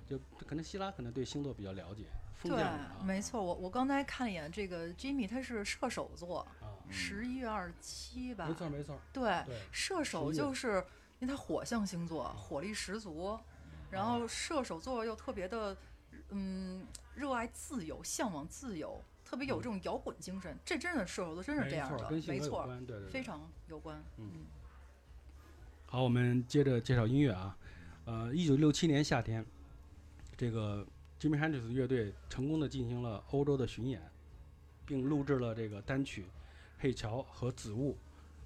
[0.06, 2.04] 就可能希拉可能对星座比较了解，
[2.36, 3.42] 风对啊，，没错。
[3.42, 8.54] 我我刚才看了一眼这个 Jimmy，他是射手座，啊，嗯十一月二十七吧没。
[8.54, 10.84] 错没错，对，对，射手就是
[11.18, 13.38] 因为他火象星座，火力十足，
[13.90, 15.76] 然后射手座又特别的，
[16.30, 20.56] 嗯，热爱自由，向往自由，特别有这种摇滚精神。
[20.64, 22.68] 这真的射手座真是这样的没错
[23.10, 24.02] 非常有关。
[24.16, 24.46] 嗯嗯
[25.86, 27.56] 好，我们接着介绍音乐啊。
[28.04, 29.44] 呃，一九六七年夏天，
[30.36, 30.86] 这个
[31.20, 34.02] Jimmy Hendrix 乐队成功的进行了欧洲的巡演，
[34.84, 36.22] 并录制了这个单曲
[36.78, 37.96] 《黑桥》和《紫雾》。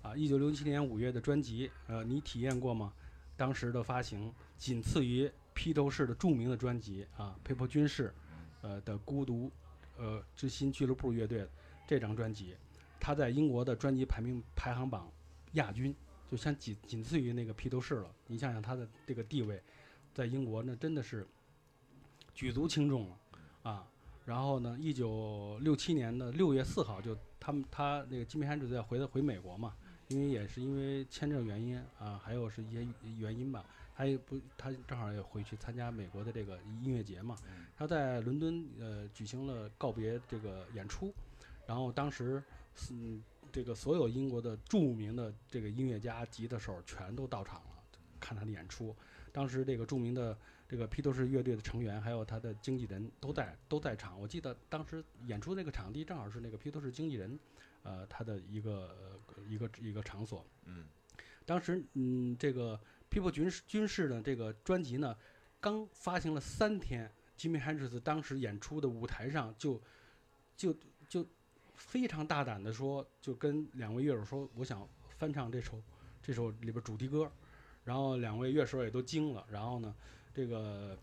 [0.08, 2.92] 啊，一九六七年五月的专辑，呃，你体验过吗？
[3.36, 8.12] 当时的发行仅次于披头士的著名的专辑啊，佩珀军士，
[8.60, 9.50] 呃的孤独，
[9.96, 11.48] 呃之心俱乐部乐队
[11.86, 12.56] 这张专辑，
[13.00, 15.10] 他在英国的专辑排名排行榜
[15.52, 15.94] 亚军。
[16.30, 18.10] 就像仅仅次于那个披头士了。
[18.26, 19.62] 你想想他的这个地位，
[20.14, 21.28] 在英国那真的是
[22.32, 23.18] 举足轻重了
[23.64, 23.86] 啊。
[24.24, 29.74] 然后呢，一九六七年的六月四号，就他们他那个吉米·汉 n 要回回美国嘛，
[30.08, 32.88] 因为也是因为签证原因啊，还有是一些
[33.18, 33.62] 原因吧，
[34.02, 37.36] 他也不他正好也回去参加美国的这个音乐节嘛。
[37.76, 41.12] 他在伦敦呃举行了告别这个演出，
[41.66, 42.42] 然后当时
[42.90, 43.22] 嗯。
[43.52, 47.84] 这个所有英国的著名的这个音乐家、吉他手全都到场了，
[48.18, 48.96] 看他的演出。
[49.30, 50.34] 当时这个著名的
[50.66, 54.18] 这个披头士乐队的成员，还有他的经纪人都在都在场。
[54.18, 57.38] 我记得当时演出那个场地正好是那个披头士经纪人，
[57.82, 58.96] 呃，他的一个、
[59.36, 60.46] 呃、一个一个场所。
[60.64, 60.86] 嗯
[61.44, 62.80] 当时嗯，这个
[63.12, 65.14] People 军事军事的这个专辑呢，
[65.60, 69.78] 刚发行了三天，Jimmy Hendrix 当时演出的舞台上就
[70.56, 70.74] 就
[71.06, 71.26] 就
[71.74, 75.78] 非常大胆的说，就跟两位乐手说，我想翻唱这首
[76.22, 77.30] 这首里边主题歌，
[77.84, 79.44] 然后两位乐手也都惊了。
[79.50, 79.94] 然后呢，
[80.32, 80.98] 这个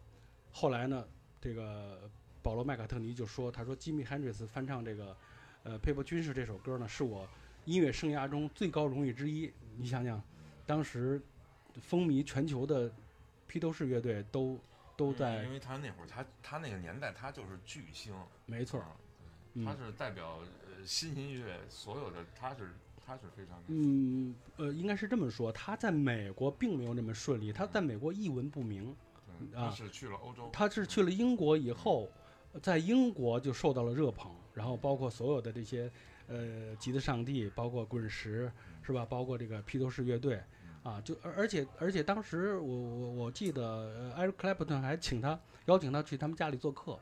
[0.52, 1.07] 后来呢，
[1.40, 2.10] 这个
[2.41, 5.15] 保罗麦卡特尼就说，他说 Jimmy Hendrix 翻唱这个
[5.61, 7.30] 呃《佩珀军士》这首歌呢，是我
[7.65, 9.53] 音乐生涯中最高荣誉之一。
[9.77, 10.19] 你想想，
[10.65, 11.22] 当时
[11.82, 12.91] 风靡全球的
[13.48, 14.60] 披头士乐队都
[14.96, 18.14] 都在因为他那会儿他他那个年代他就是巨星，
[18.46, 18.84] 没错
[19.66, 22.72] 他是代表呃新音乐所有的，他是
[23.06, 32.10] 他是非常嗯，呃，应该是这么说，他在美国并没有那么顺利，他在美国一文不名，对，啊他是去了欧洲，他是去了英国以后，
[32.62, 35.91] 在英国就受到了热捧，然后包括所有的这些
[36.28, 38.52] 呃吉他上帝，包括滚石
[38.84, 40.40] 是吧，包括这个披头士乐队
[40.84, 46.97] 啊，就而而且而且当时我我我记得呃艾瑞克·克莱普顿还请他邀请他去他们家里做客，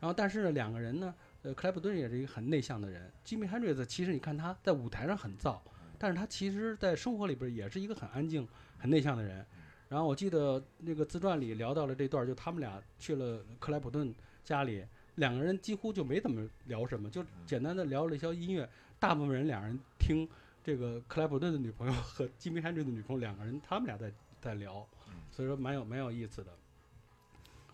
[0.00, 5.58] 然后但是呢两个人呢，呃克莱普顿也是一个很内向的人，吉米·汉瑞兹其实你看他在舞台上很燥，
[5.98, 8.46] 但是他其实在生活里边也是一个很安静、
[8.78, 9.44] 很内向的人。
[9.88, 14.84] 然后我记得那个自传里聊到了这段，就他们俩去了克莱普顿家里，
[15.16, 18.68] 两个人几乎就没怎么聊什么，就简单的聊了一些音乐。
[18.98, 20.26] 大部分人两人听
[20.64, 24.86] 这个克莱普顿的女朋友 和吉米·汉瑞的女朋友两个人，他们俩在在聊，
[25.30, 26.52] 所以说蛮有蛮有意思的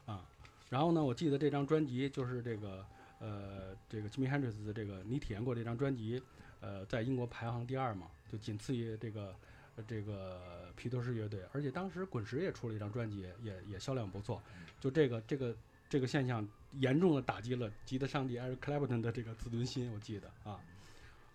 [0.07, 0.25] 啊。
[0.71, 2.85] 然后呢，我记得这张专辑就是这个
[3.19, 6.23] 呃这个吉米·汉瑞斯的这个你体验过这张专辑，
[6.61, 9.35] 呃，在英国排行第二嘛，就仅次于这个。
[9.77, 14.43] 呃这个披头士乐队，而且当时滚石也出了一张专辑，也也销量不错。
[14.81, 15.57] 就这个这个
[15.89, 16.45] 这个现象，
[16.81, 19.89] 严重的打击了吉他上帝艾瑞克·克莱普顿的这个自尊心。
[19.93, 20.59] 我记得啊，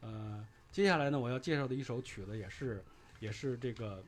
[0.01, 2.83] 呃，接下来呢，我要介绍的一首曲子，也是
[3.19, 4.03] 也是这个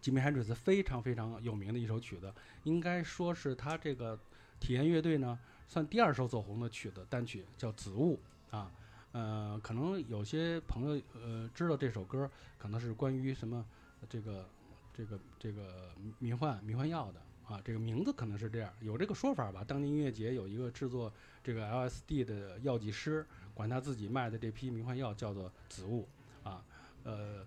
[0.00, 2.32] 吉米·汉 n 斯非常非常有名的一首曲子，
[2.64, 4.18] 应该说是他这个
[4.58, 5.38] 体验乐队呢
[5.68, 8.18] 算第二首走红的曲子单曲，叫《子物》
[8.56, 8.72] 啊。
[9.12, 13.62] 呃，可能有些朋友呃知道这首歌，可能是关于什么
[14.08, 14.48] 这个
[14.96, 19.62] 这个这个迷幻迷幻药的啊，这个名字可能是这样，有这个说法吧。
[19.62, 21.12] 当年音乐节有一个制作
[21.44, 26.08] 这个 LSD 的药剂师，管他自己卖的这批迷幻药叫做子物
[26.42, 26.62] 啊，
[27.04, 27.46] 呃。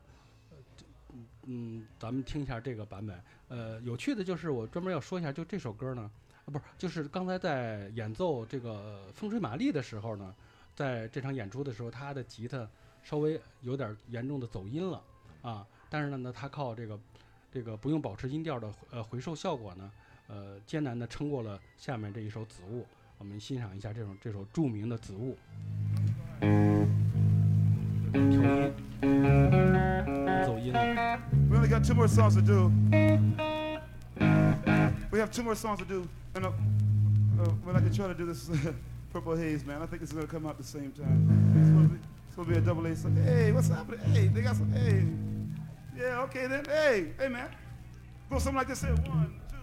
[1.45, 3.23] 嗯，咱们听一下这个版本。
[3.47, 6.11] 呃，有趣的就是我专门要说一下，就这首歌呢，
[6.43, 10.35] 啊，不是，就是刚才在演奏这个风吹玛丽的时候呢，
[10.75, 12.67] 在这场演出的时候，他的吉他
[13.01, 15.01] 稍微有点严重的走音了
[15.41, 16.99] 啊，但是呢，呢他靠这个
[17.49, 19.89] 这个不用保持音调的呃回收效果呢，
[20.27, 22.81] 呃艰难的撑过了下面这一首《子物》，
[23.18, 25.36] 我们欣赏一下这种这首着名的《子物》。
[28.12, 28.72] 调音，
[30.44, 31.20] 走音了。
[31.48, 32.70] We only got two more songs to do.
[35.10, 36.08] We have two more songs to do.
[36.34, 36.52] And uh,
[37.40, 38.48] uh, when I can try to do this
[39.12, 41.28] Purple Haze, man, I think it's going to come out at the same time.
[41.56, 43.16] It's going to be, it's gonna be a double A song.
[43.16, 44.00] Hey, what's happening?
[44.12, 44.70] Hey, they got some.
[44.72, 45.04] Hey.
[45.96, 46.64] Yeah, okay then.
[46.64, 47.48] Hey, hey, man.
[48.30, 48.94] Go something like this here.
[48.94, 49.56] One, two,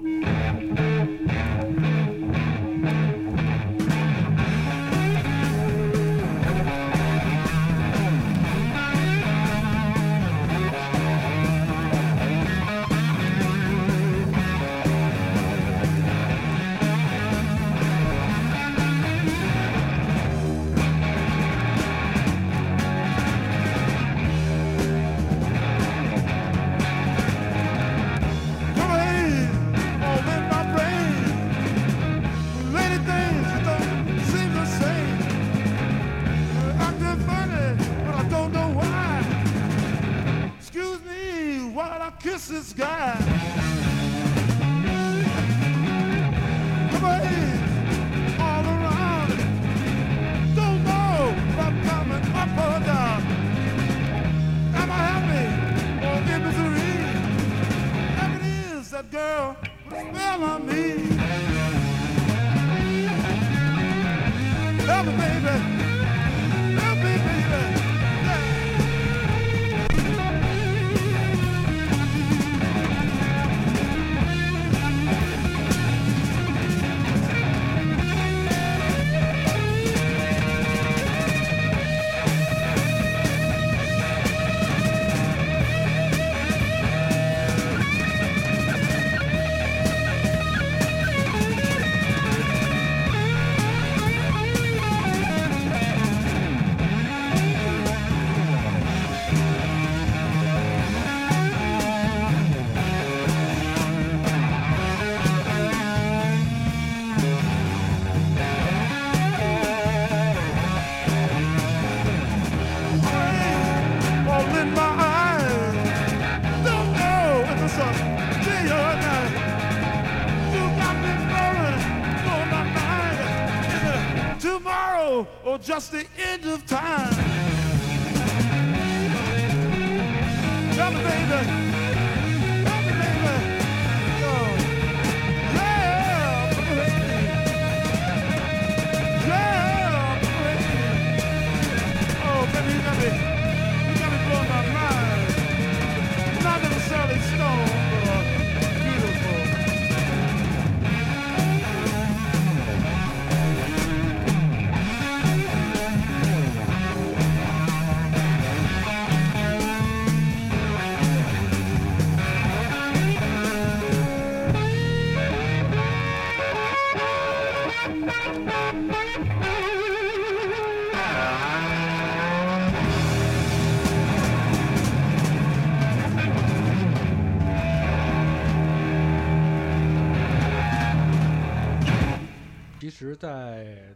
[0.00, 1.24] three,
[2.06, 2.07] four.
[2.81, 3.18] Thank you.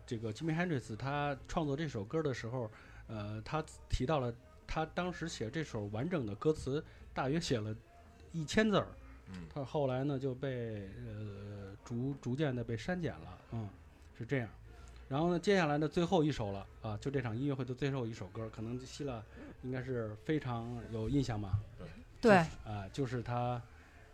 [0.05, 2.69] 这个 Jimmy Hendrix 他创作这首歌的时候，
[3.07, 4.33] 呃，他提到了
[4.67, 7.75] 他当时写这首完整的歌词大约写了
[8.31, 8.87] 一千字儿，
[9.29, 13.69] 嗯他后来呢就被呃逐逐渐的被删减了，嗯，
[14.17, 14.49] 是这样。
[15.09, 19.21] 然后呢，接下来的最后一首了啊，就这场音乐会的最后一首歌，可能希腊
[19.61, 21.59] 应该是非常有印象吧，
[22.19, 23.61] 对，啊，就是他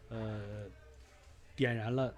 [0.09, 0.65] 呃
[1.55, 2.13] 点燃了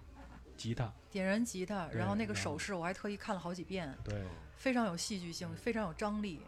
[0.61, 4.23] 吉他，点燃吉他，然后那个手势我还特意看了好几遍，对。
[4.55, 6.39] 非常有戏剧性，非常有张力。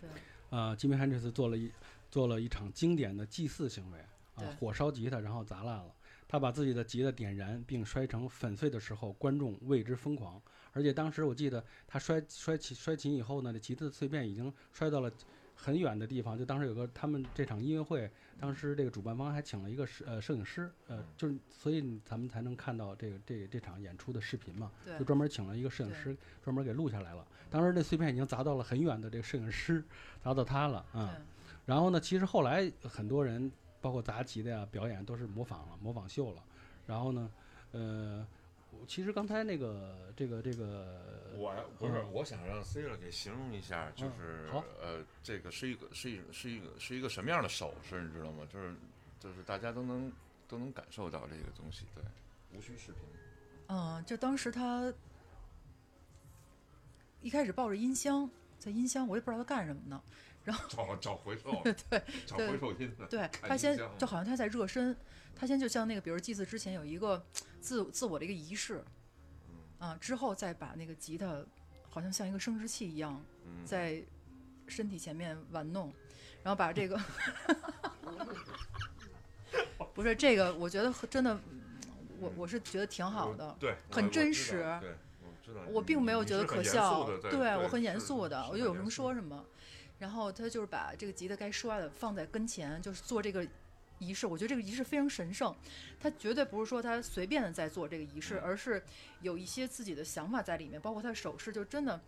[0.00, 0.08] 对，
[0.48, 1.70] 啊，吉米·汉这次做了一
[2.10, 3.98] 做了一场经典的祭祀行为
[4.36, 5.94] 啊，火烧吉他，然后砸烂了。
[6.26, 10.40] 他把自己的吉他点燃并摔成粉碎的时候，观众为之疯狂。
[10.72, 15.12] 而且当时我记得他摔摔琴摔琴以后呢，这吉他的碎片已经摔到了
[15.56, 16.38] 很远的地方。
[16.38, 18.08] 就当时有个他们这场音乐会，
[18.38, 24.70] 当时这个主办方还请了一个摄呃摄影师，呃，就是所以咱们才能看到这个这个这场演出的视频嘛。
[24.84, 27.26] 对就，专门请了一个摄影师，专门给录下来了。
[27.50, 29.82] 当时这碎片已经砸到了很远的这个摄影师，
[30.22, 31.24] 砸到他了啊、对
[31.64, 33.50] 然后呢，其实后来很多人，
[33.80, 36.42] 包括杂技的呀、表演都是模仿了、模仿秀了。
[36.86, 37.30] 然后呢，
[37.72, 38.35] 呃，我
[38.86, 48.46] 其实刚才那个这个这个，我不是嗯，我想让 C 了给形容一下，就嗯是好呃，这个是一个是一是一个是一个什么样的手势，你知道吗？
[48.52, 48.74] 就是
[49.20, 50.12] 就是大家都能
[50.48, 52.02] 都能感受到这个东西，对，
[52.52, 53.00] 无需视频。
[53.68, 54.92] 嗯，就当时他
[57.20, 60.02] 一开始抱着音箱，在音箱我也不知道他干什么呢。
[60.44, 61.50] 然后找找回收，
[61.90, 64.96] 对 找回收音的，对他先就好像他在热身，
[65.34, 67.20] 他先就像那个，比如祭祀之前有一个
[67.66, 68.84] 自自我的一个仪式，
[69.80, 71.44] 啊，之后再把那个吉他
[71.90, 74.00] 好像像一个生殖器一样嗯在
[74.68, 75.92] 身体前面玩弄，
[76.44, 76.96] 然后把这个
[79.92, 81.36] 不是这个，我觉得真的，
[82.20, 83.56] 我我是觉得挺好的。
[83.58, 85.60] 对，很真实对，我知道。
[85.68, 89.44] 我并没有觉得可笑，对对我很严肃的，我就有什么说什么。
[89.98, 93.44] 然后他就是把这个吉他该摔的放在跟前，就是做这个
[93.98, 94.26] 仪式。
[94.26, 95.54] 我觉得这个仪式非常神圣，
[96.00, 98.82] 他绝对不是说他随便的在做这个仪式，嗯而是
[99.20, 102.00] 有一些自己的想法在里面，包括他的手势，就真的。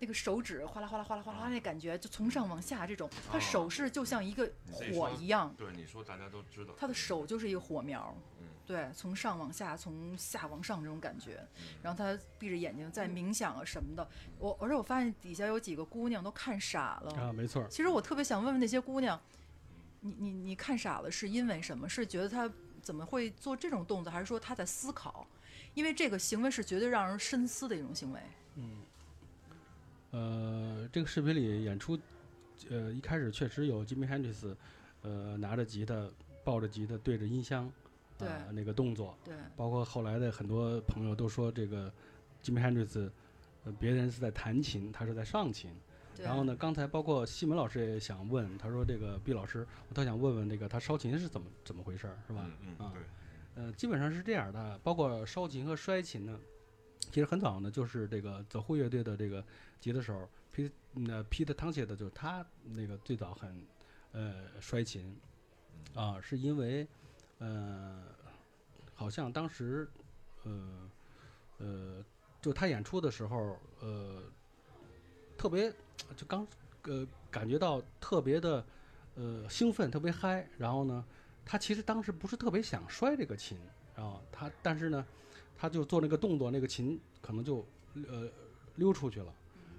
[0.00, 4.50] 那个手指哗啦哗啦哗啦哗啦，那感觉就从上往下这种，他啊手势就像一个
[4.92, 11.46] 火一样，对你说大家都知道，他的手就是一个火苗，嗯对，从上往下，从下往上这种感觉。
[11.58, 14.06] 嗯然后他闭着眼睛在冥想啊什么的。
[14.40, 17.12] 我而且我发现底下有几个姑娘都看傻了。
[17.14, 19.18] 啊，没错，其实我特别想问问那些姑娘，
[20.06, 21.88] 你你你看傻了是因为什么？
[21.88, 22.50] 是觉得他
[22.82, 25.26] 怎么会做这种动作，还是说他在思考？
[25.72, 28.20] 因为这个行为是绝对让人深思的一种行为。
[28.56, 28.82] 嗯
[30.10, 31.98] 呃，这个视频里演出，
[32.68, 34.54] 呃，一开始确实有 Jimmy Hendrix，
[35.00, 36.08] 呃，拿着吉他，
[36.44, 37.72] 抱着吉他对着音箱，
[38.18, 41.90] 对啊那个动作，对包括后来的很多朋友都说这个
[42.42, 43.10] Jimmy Hendrix，
[43.64, 45.70] 呃，别人是在弹琴，他是在上琴。
[46.16, 46.24] 对。
[46.24, 52.44] 然后呢，刚才包括西门老师也想问，他说这个毕老师，我特想问问这个他烧琴是怎么怎么回事儿，是吧？
[52.62, 56.38] 嗯嗯啊对，呃，基本上是这样的，包括烧琴和摔琴呢，
[57.10, 59.44] 其实很早呢，就是这个 The Who 乐队的这个
[59.80, 60.70] 吉他手 Pete
[61.08, 63.66] 呃 Pete Townshend 就是他那个最早很
[64.12, 65.16] 呃摔琴
[65.94, 66.86] 啊，是因为
[67.38, 68.02] 呃
[68.94, 69.88] 好像当时
[70.44, 70.90] 呃
[71.58, 72.04] 呃
[72.40, 74.22] 就他演出的时候呃
[75.36, 75.72] 特别
[76.16, 76.46] 就刚
[76.82, 78.64] 呃感觉到特别的
[79.14, 81.04] 呃兴奋，特别嗨，然后呢。
[81.46, 83.58] 他其实当时不是特别想摔这个琴，
[83.94, 85.04] 然后，他但是呢，
[85.54, 87.62] 他就做那个动作，那个琴可能就
[88.08, 88.30] 呃
[88.76, 89.30] 溜出去了，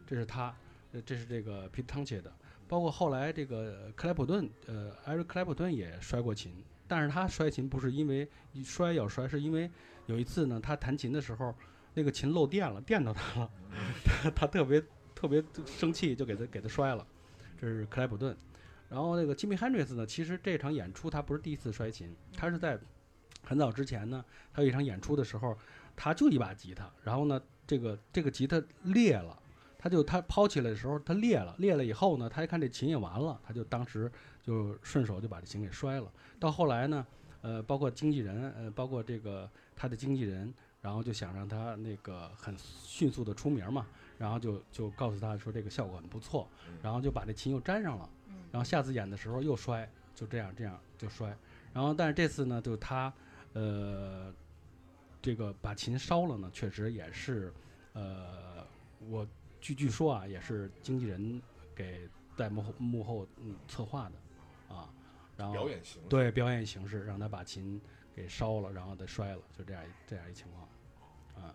[0.06, 0.56] 这是他，
[1.04, 2.32] 这是这个皮汤切的，
[2.68, 6.54] 包括后来这个克莱普顿，呃，艾瑞克莱普顿也摔过琴，
[6.88, 8.30] 但是他摔琴不是因为
[8.64, 9.68] 摔要摔，是因为
[10.06, 11.52] 有一次呢，他弹琴的时候
[11.96, 13.52] 那个琴漏电了，电到他了，
[14.06, 14.80] 他他特别
[15.16, 17.08] 特别生气，就给他给他摔了，
[17.60, 18.36] 这是克莱普顿。
[18.88, 22.78] 然后那个吉米·汉 x 呢，其实这场演出他不是第一次摔琴，他是在
[23.44, 24.24] 很早之前呢，
[24.54, 25.58] 他有一场演出的时候，
[25.96, 29.38] 他就一把吉他，然后呢，这个这个吉他裂了，
[29.78, 34.12] 他就他抛起来的时候它裂了，裂了以后呢，他一看这琴也完了，他就当时
[34.44, 36.12] 就顺手就把这琴给摔了。
[36.40, 37.06] 到后来呢，
[37.42, 43.88] 呃，包括经纪人，呃，包括这个他的经纪人，然后就想让他那个很迅速的出名嘛，
[44.18, 46.48] 然后就就告诉他说这个效果很不错，
[46.82, 48.10] 然后就把这琴又粘上了。
[48.52, 51.36] 然后下次演的时候又摔，就这样这样就摔。
[51.74, 53.12] 然后但是这次呢，就他
[53.54, 54.34] 呃
[55.22, 57.54] 这个把琴烧了呢，确实也是
[57.94, 58.66] 呃
[59.10, 59.28] 我
[59.60, 61.42] 据据说啊，也是经纪人
[61.76, 64.90] 给在幕后幕后嗯策划的啊，
[65.36, 67.82] 然后表演形式，对表演形式让他把琴
[68.16, 71.54] 给烧了，然后再摔了，就这样一这样一情况啊。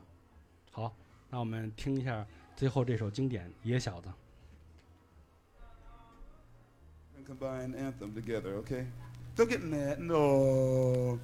[0.70, 0.94] 好，
[1.30, 4.09] 那我们听一下最后这首经典《野小子》。
[7.17, 8.85] and combine anthem together, okay?
[9.35, 9.99] Don't get mad.
[9.99, 11.19] No.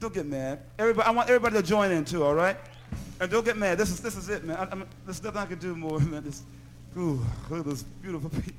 [0.00, 0.60] Don't get mad.
[0.78, 2.56] Everybody, I want everybody to join in too, all right?
[3.20, 3.78] And don't get mad.
[3.78, 4.56] This is this is it, man.
[4.56, 6.24] I, I'm, there's nothing I can do more, man.
[6.24, 6.42] This,
[6.96, 8.54] ooh, look at those beautiful people.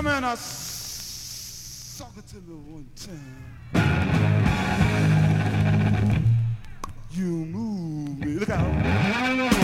[0.00, 3.44] Come in, I suck it to me one time.
[7.10, 8.38] You move me.
[8.38, 9.59] Look out.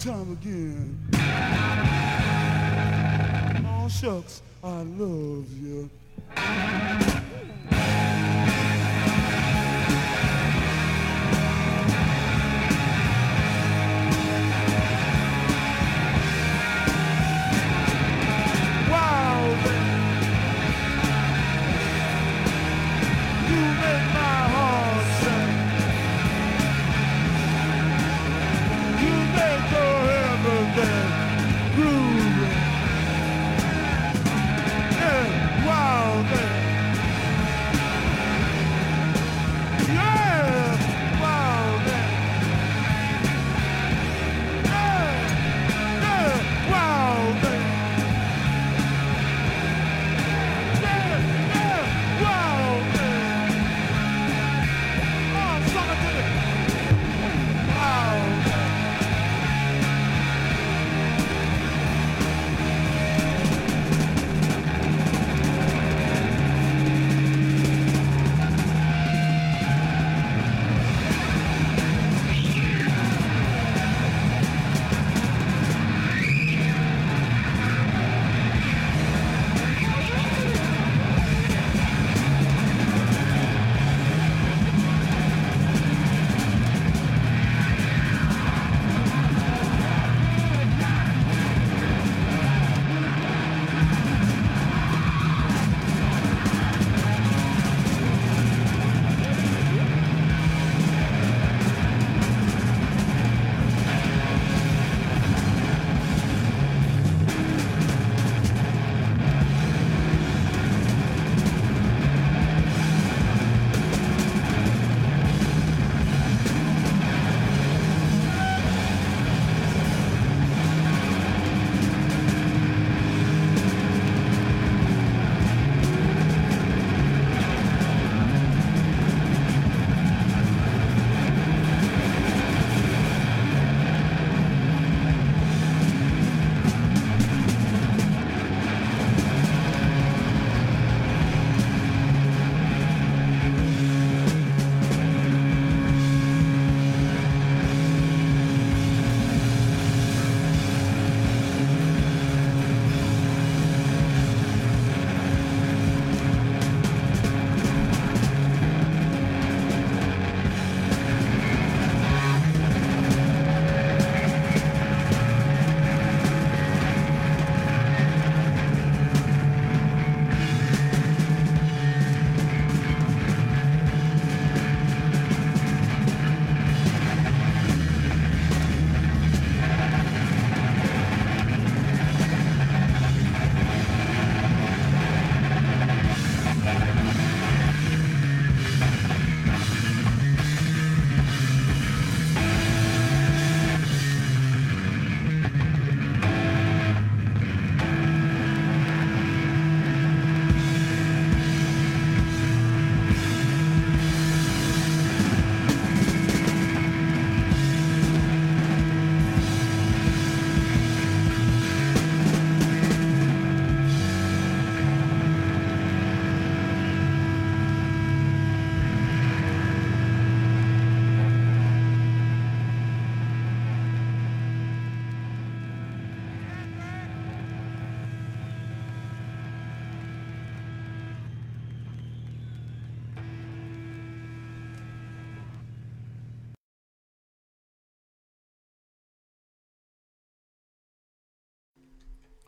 [0.00, 0.98] Time again.
[3.66, 5.09] Oh, shucks, I love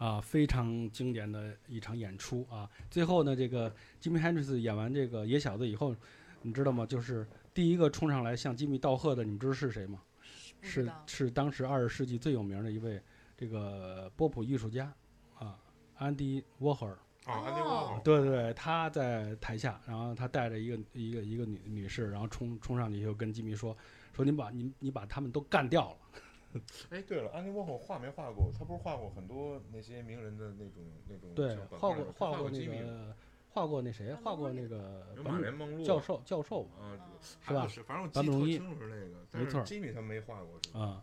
[0.03, 2.69] 啊，非常经典的一场演出啊。
[2.91, 5.95] 最后呢，这个 Jimmy Hendrix 演完这个《野小子》以后，
[6.41, 6.85] 你知道吗？
[6.85, 7.25] 就是
[7.55, 10.03] 第一个冲上来向吉米道贺的，你们知道是谁吗？
[10.61, 13.01] 是是当时二十世纪最有名的一位
[13.37, 14.93] 这个波普艺术家
[15.39, 15.57] 啊，
[15.97, 16.99] 安迪沃霍尔。
[17.27, 23.77] 哦，安迪沃霍尔对对对，他在台下，然后他带着一个一个一个女女士，然后冲冲上去以后跟吉米说
[24.13, 25.97] 说你把你你把他们都干掉了。
[26.91, 28.51] 哎，对了，安迪沃霍尔画没画过？
[28.59, 33.17] 他不是画过很多那些名人的那种那种对，画过画画过那个
[33.49, 36.97] 画过那谁，画过那个有马坂本莲梦露教授教授啊，
[37.47, 40.81] 是吧是，反正我记特坂本龙一清楚是那个，没错吉米他没画过，是吧？
[40.81, 41.03] 啊。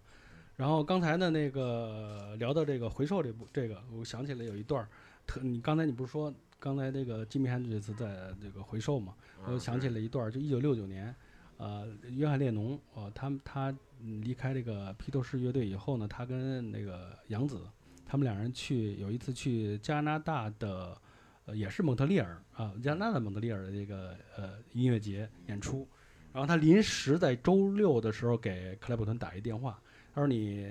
[0.56, 4.90] 然后刚才的那个聊到这个回收这部这个，我想起来有一段儿
[5.26, 9.16] 特，你刚才你不是说刚才那个吉米汉这次在这个回收嘛？
[9.46, 11.16] 我又想起对了一段儿，就一九六九年，
[11.60, 13.76] 呃，约翰列侬，呃，他们他
[14.24, 17.60] 离开这个披头士乐队以后呢，他跟那个杨子，
[18.06, 20.98] 他们两人去有一次去加拿大的，
[21.46, 25.86] 呃，也是蒙特利尔啊，加拿大的蒙特利尔的这个呃音乐节演出，
[26.32, 29.78] 然后他临时在周六的时候给克莱普顿打一电话，
[30.16, 30.66] 他说你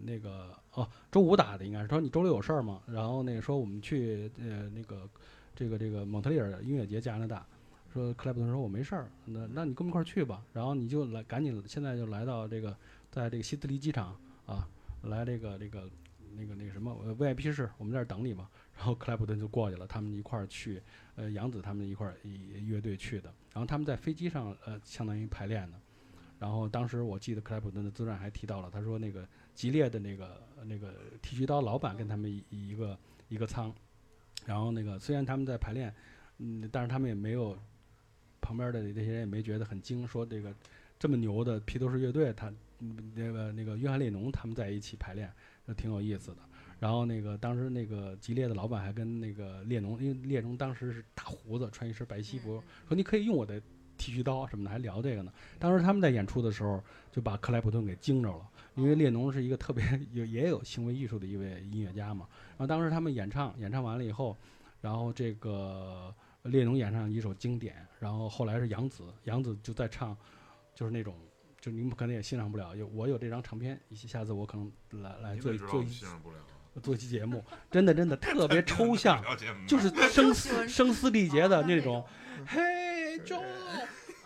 [0.00, 2.80] 那个哦，周五打的应该是，他说你周六有事儿吗？
[2.86, 5.10] 然后那个说我们去呃那个
[5.56, 7.44] 这个这个蒙特利尔音乐节加拿大。
[7.92, 10.44] 说克莱普顿说：“我没事儿，那那你跟我们一块儿去吧。
[10.52, 12.76] 然后你就来，赶紧现在就来到这个，
[13.10, 14.68] 在这个希斯利机场啊，
[15.02, 15.90] 来这个这个
[16.36, 18.48] 那个那个什么 VIP 室，我们在这儿等你吧。
[18.76, 20.80] 然后克莱普顿就过去了，他们一块儿去，
[21.16, 23.32] 呃，杨子他们一块儿乐队去的。
[23.52, 25.76] 然后他们在飞机上呃，相当于排练的。
[26.38, 32.96] 然后当时我记得克莱普顿的自传还提到了，他说那个吉列的那个那个剃须刀老板跟他们一一个
[33.28, 33.74] 一个舱，
[34.46, 35.92] 然后那个虽然他们在排练，
[36.38, 37.58] 嗯，但是他们也没有。
[38.40, 40.54] 旁边的这些人也没觉得很惊，说这个
[40.98, 45.30] 这么牛的披头士乐队，他嗯那个那个约翰列侬他们在一起排练，
[45.64, 46.38] 那挺有意思的。
[46.78, 53.60] 然后那个当时那个吉列的老板还跟那个列侬，因为列侬当时是大胡子，穿一身白西服，说你可以用我的
[53.98, 55.30] 剃须刀什么的，还聊这个呢。
[55.58, 62.26] 当时他们在演出的时候就把克莱普顿给惊着了，因为列侬是一个特别有也有行为艺术的一位音乐家嘛。
[62.52, 64.36] 然后当时他们演唱演唱完了以后，
[64.80, 66.14] 然后这个。
[66.44, 70.16] 列侬演唱一首经典，然后后来是杨子，杨子就在唱，
[70.74, 71.14] 就是那种，
[71.60, 72.74] 就你们可能也欣赏不了。
[72.74, 74.72] 有我有这张唱片，下次我可能
[75.02, 76.36] 来来做一做一欣赏不了，
[76.82, 79.22] 做一期节目，真的真的特别抽 象，
[79.68, 82.02] 就是声嘶声嘶力竭的那种，
[82.46, 83.44] 嘿，Joe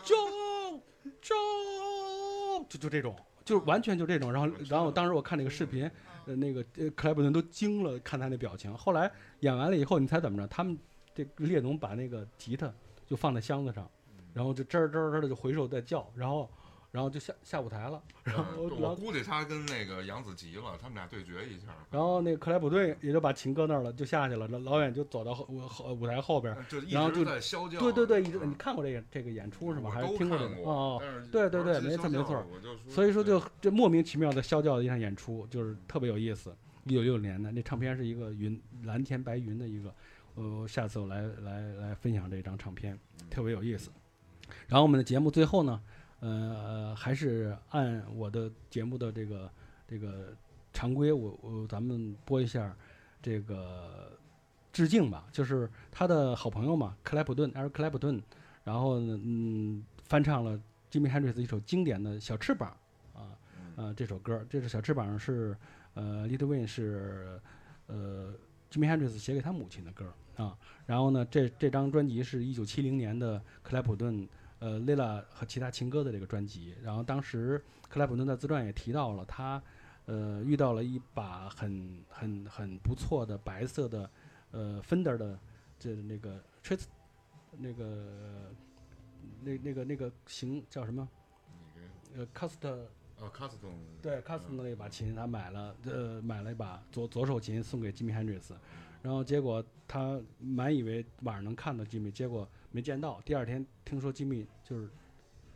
[0.04, 0.80] Joe
[1.20, 4.32] Joe，就就这种，就完全就这种。
[4.32, 5.90] 然后然后当时我看那个视频，
[6.26, 8.72] 呃，那个呃克莱普顿都惊了，看他那表情。
[8.76, 9.10] 后来
[9.40, 10.46] 演完了以后，你猜怎么着？
[10.46, 10.78] 他们。
[11.14, 12.72] 这列侬把那个吉他
[13.06, 13.88] 就放在箱子上，
[14.32, 16.50] 然后就吱吱吱的就回首在叫，然后，
[16.90, 18.02] 然后就下下舞台了。
[18.24, 18.44] 然后
[18.78, 21.66] 我估计他跟那个杨子急了，他们俩对决一下。
[21.90, 24.48] 然后那个克莱普顿也就把琴搁那儿了，就下去了。
[24.48, 26.56] 老远就走到后后舞台后边，
[26.88, 27.78] 然后就在啸叫。
[27.78, 29.90] 对对对，一直你看过这个这个演出是吗？
[29.90, 30.54] 还是听过这个？
[30.62, 32.44] 哦，对对对，没错没错。
[32.88, 36.56] 所以说就这莫名其妙的啸叫的一场演出，就是特别有意思。
[36.86, 39.94] 一九六年的那唱片是一个云蓝天白云的一个。
[40.36, 42.98] 呃，下次我来来来分享这张唱片，
[43.30, 43.90] 特别有意思。
[44.66, 45.80] 然后我们的节目最后呢，
[46.18, 49.50] 呃，还是按我的节目的这个
[49.86, 50.34] 这个
[50.72, 52.76] 常规，我我咱们播一下
[53.22, 54.18] 这个
[54.72, 58.20] 致敬吧，就是他的好朋友嘛，克莱普顿，艾尔克莱普顿，
[58.64, 62.76] 然后嗯翻唱了 Jimmy Hendrix 一首经典的小翅膀
[63.14, 63.38] 啊
[63.76, 65.56] 啊这首歌，这是小翅膀是
[65.94, 67.40] 呃，Little Wayne 是
[67.86, 68.34] 呃。
[68.74, 74.28] Jimmy Hendrix 写给他母亲的歌啊，然后呢，这这张专辑是一九七零年的克莱普顿
[74.58, 76.74] 呃 Lila 和其他情歌的这个专辑。
[76.82, 79.62] 然后当时克莱普顿的自传也提到了他
[80.06, 84.10] 呃遇到了一把很很很不错的白色的
[84.50, 85.38] 呃 Fender 的
[85.78, 86.88] 这那个 t r i s
[87.56, 88.50] 那个
[89.40, 91.08] 那那个那个型叫什么？
[92.16, 92.48] 呃 c
[94.02, 98.54] 对 c u s t o m 的那把琴，他买了，呃，买了一把左左手琴送给吉米·汉 r 斯，
[99.02, 103.20] 然后结果他满以为晚上能看到吉米，结果没见到。
[103.24, 104.88] 第二天听说吉米就是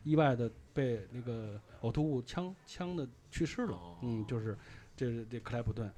[0.04, 3.78] 意外的被那个呕吐物呛呛的去世了。
[4.02, 4.56] 嗯，就是
[4.96, 5.92] 这是这克莱普顿。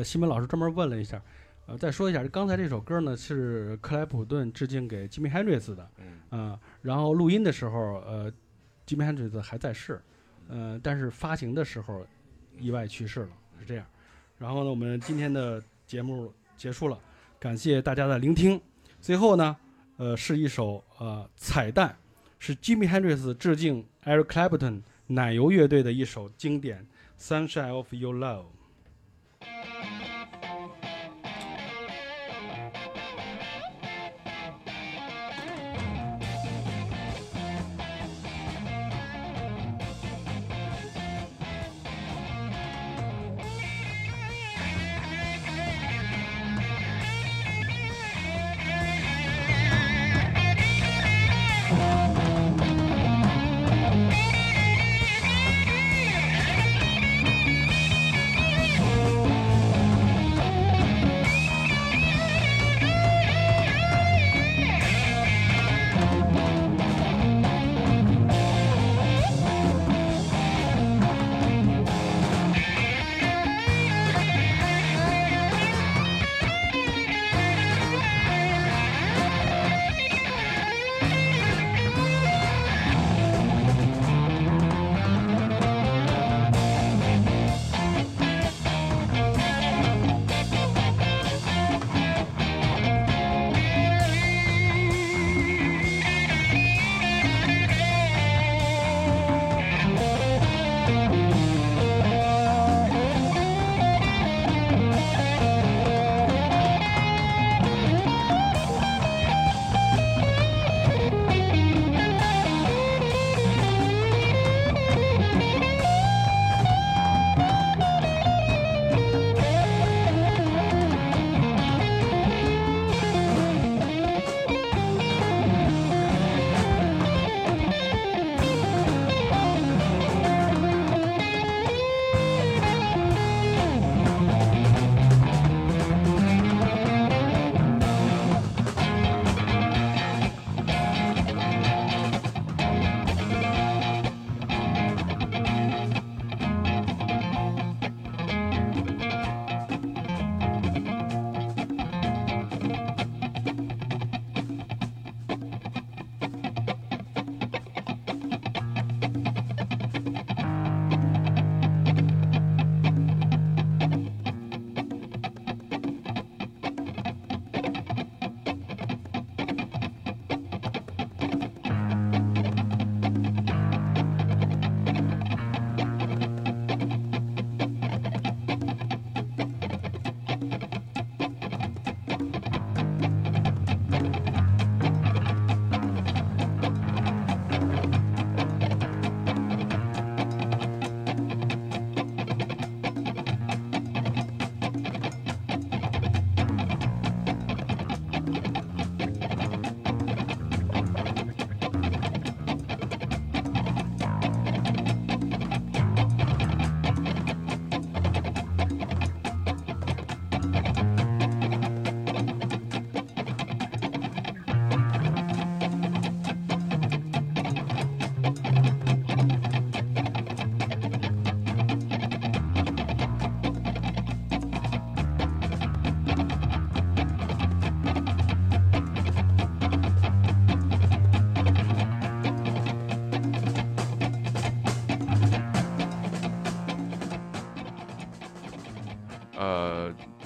[0.00, 1.22] 呃，西门老师专门问了一下，
[1.66, 8.32] 呃，再说一下，刚才这首歌呢是克莱普顿致敬给 Jimi Hendrix 的，嗯啊、然后录音的时候，呃
[8.86, 10.00] ，Jimi Hendrix 还在世，
[10.48, 12.06] 呃，但是发行的时候
[12.58, 13.28] 意外去世了，
[13.58, 13.84] 是这样。
[14.38, 16.98] 然后呢，我们今天的节目结束了，
[17.38, 18.58] 感谢大家的聆听。
[19.02, 19.54] 最后呢，
[19.98, 21.94] 呃，是一首呃彩蛋，
[22.38, 26.86] 是 Jimmy Hendrix 致敬 Eric Clapton 奶油乐队的一首经典
[27.22, 28.44] 《Sunshine of Your Love》。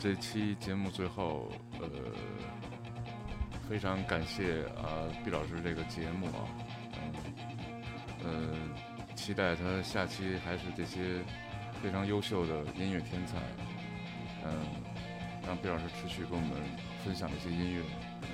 [0.05, 1.51] 这期节目最后，
[1.81, 1.89] 呃，
[3.67, 6.45] 非常感谢啊毕老师这个节目啊，
[8.23, 11.23] 嗯，呃，期待他下期还是这些
[11.83, 13.39] 非常优秀的音乐天才，
[14.45, 14.67] 嗯，
[15.47, 16.51] 让毕老师持续跟我们
[17.03, 17.83] 分享这些音乐，
[18.25, 18.29] 嗯，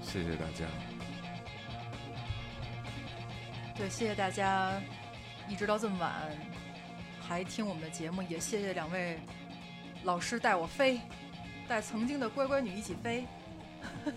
[0.00, 0.64] 谢谢大家。
[3.74, 4.72] 对，谢谢大家
[5.46, 6.10] 一直到这么晚
[7.20, 9.18] 还听我们的节目，也谢谢两位
[10.06, 11.00] 老师带我飞，
[11.66, 13.26] 带曾经的乖乖女一起飞。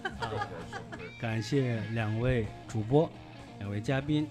[1.20, 3.10] 感谢两位主播，
[3.58, 4.30] 两位嘉宾，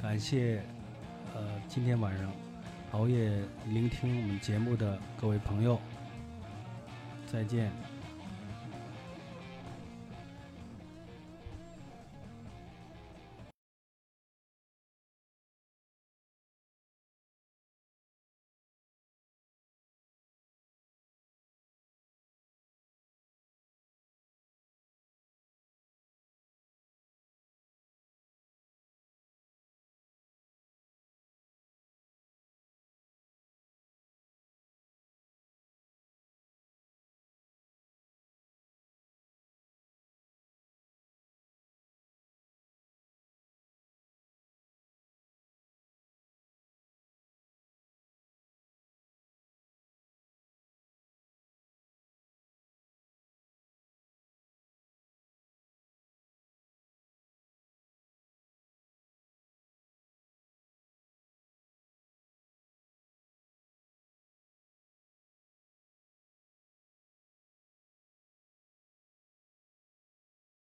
[0.00, 0.62] 感谢
[1.34, 2.30] 呃今天晚上
[2.92, 3.32] 熬夜
[3.68, 5.80] 聆听我们节目的各位朋友，
[7.26, 7.72] 再见。